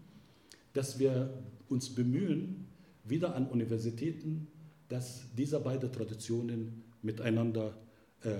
[0.72, 1.32] dass wir
[1.68, 2.66] uns bemühen,
[3.04, 4.48] wieder an Universitäten,
[4.88, 7.72] dass diese beiden Traditionen miteinander
[8.22, 8.32] äh,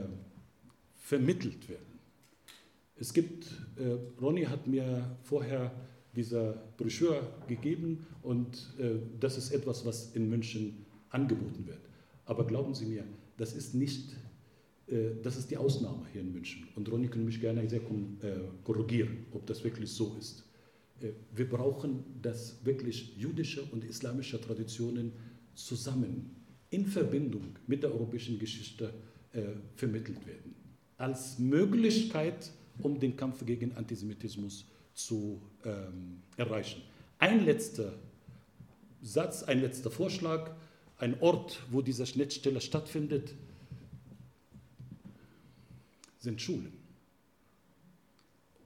[0.97, 2.01] vermittelt werden.
[2.97, 3.47] Es gibt,
[3.77, 5.71] äh, Ronny hat mir vorher
[6.17, 11.81] diese Broschüre gegeben und äh, das ist etwas, was in München angeboten wird.
[12.25, 13.05] Aber glauben Sie mir,
[13.37, 14.17] das ist nicht,
[15.23, 16.69] das ist die Ausnahme hier in München.
[16.75, 20.45] Und Ronny kann mich gerne sehr äh, korrigieren, ob das wirklich so ist.
[21.01, 25.13] Äh, wir brauchen, dass wirklich jüdische und islamische Traditionen
[25.55, 26.37] zusammen
[26.71, 28.93] in Verbindung mit der europäischen Geschichte
[29.33, 29.43] äh,
[29.77, 30.55] vermittelt werden.
[30.99, 36.83] Als Möglichkeit, um den Kampf gegen Antisemitismus zu ähm, erreichen.
[37.19, 37.95] Ein letzter
[39.03, 40.51] Satz, ein letzter Vorschlag,
[40.99, 43.35] ein Ort, wo diese Schnittstelle stattfindet,
[46.25, 46.73] sind Schulen.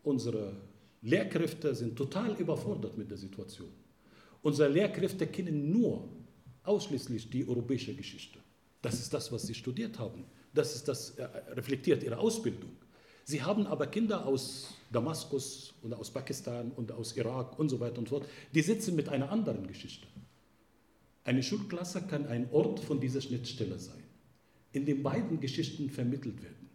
[0.02, 0.56] Unsere
[1.02, 3.70] Lehrkräfte sind total überfordert mit der Situation.
[4.42, 6.08] Unsere Lehrkräfte kennen nur
[6.62, 8.38] ausschließlich die europäische Geschichte.
[8.80, 10.24] Das ist das, was sie studiert haben.
[10.54, 12.70] Das ist das äh, reflektiert ihre Ausbildung.
[13.24, 17.98] Sie haben aber Kinder aus Damaskus und aus Pakistan und aus Irak und so weiter
[17.98, 18.28] und so fort.
[18.54, 20.06] Die sitzen mit einer anderen Geschichte.
[21.24, 24.02] Eine Schulklasse kann ein Ort von dieser Schnittstelle sein,
[24.72, 26.67] in dem beiden Geschichten vermittelt werden.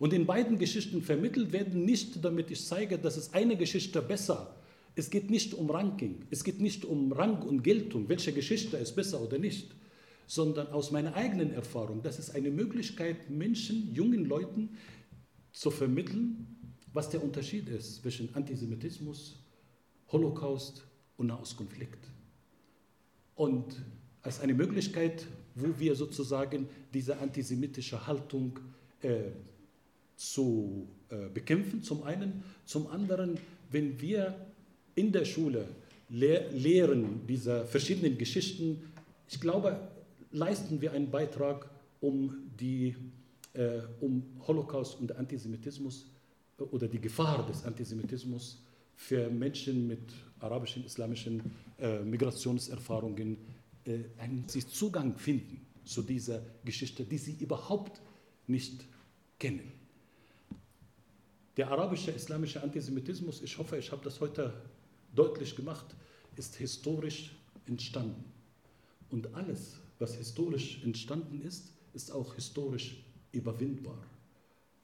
[0.00, 4.56] Und in beiden Geschichten vermittelt werden nicht, damit ich zeige, dass es eine Geschichte besser
[4.94, 8.94] es geht nicht um Ranking, es geht nicht um Rang und Geltung, welche Geschichte ist
[8.96, 9.74] besser oder nicht,
[10.26, 14.76] sondern aus meiner eigenen Erfahrung, das ist eine Möglichkeit, Menschen, jungen Leuten
[15.52, 19.38] zu vermitteln, was der Unterschied ist zwischen Antisemitismus,
[20.08, 20.84] Holocaust
[21.16, 22.08] und Nahostkonflikt.
[23.36, 23.82] Und
[24.22, 28.58] als eine Möglichkeit, wo wir sozusagen diese antisemitische Haltung
[29.02, 29.30] äh,
[30.20, 32.42] zu äh, bekämpfen, zum einen.
[32.66, 33.38] Zum anderen,
[33.70, 34.34] wenn wir
[34.94, 35.66] in der Schule
[36.10, 38.82] lehr lehren diese verschiedenen Geschichten,
[39.30, 39.80] ich glaube,
[40.30, 41.70] leisten wir einen Beitrag,
[42.02, 42.94] um, die,
[43.54, 46.06] äh, um Holocaust und Antisemitismus
[46.58, 48.62] äh, oder die Gefahr des Antisemitismus
[48.96, 51.40] für Menschen mit arabischen, islamischen
[51.78, 53.38] äh, Migrationserfahrungen
[53.86, 58.02] äh, einen Zugang finden zu dieser Geschichte, die sie überhaupt
[58.46, 58.84] nicht
[59.38, 59.79] kennen.
[61.60, 64.54] Der arabische islamische Antisemitismus, ich hoffe, ich habe das heute
[65.14, 65.94] deutlich gemacht,
[66.34, 67.32] ist historisch
[67.66, 68.24] entstanden.
[69.10, 73.98] Und alles, was historisch entstanden ist, ist auch historisch überwindbar.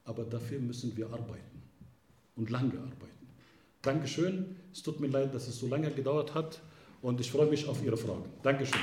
[0.03, 1.63] Aber dafür müssen wir arbeiten
[2.35, 3.27] und lange arbeiten.
[3.81, 4.55] Dankeschön.
[4.71, 6.61] Es tut mir leid, dass es so lange gedauert hat
[7.01, 8.29] und ich freue mich auf Ihre Fragen.
[8.43, 8.81] Dankeschön.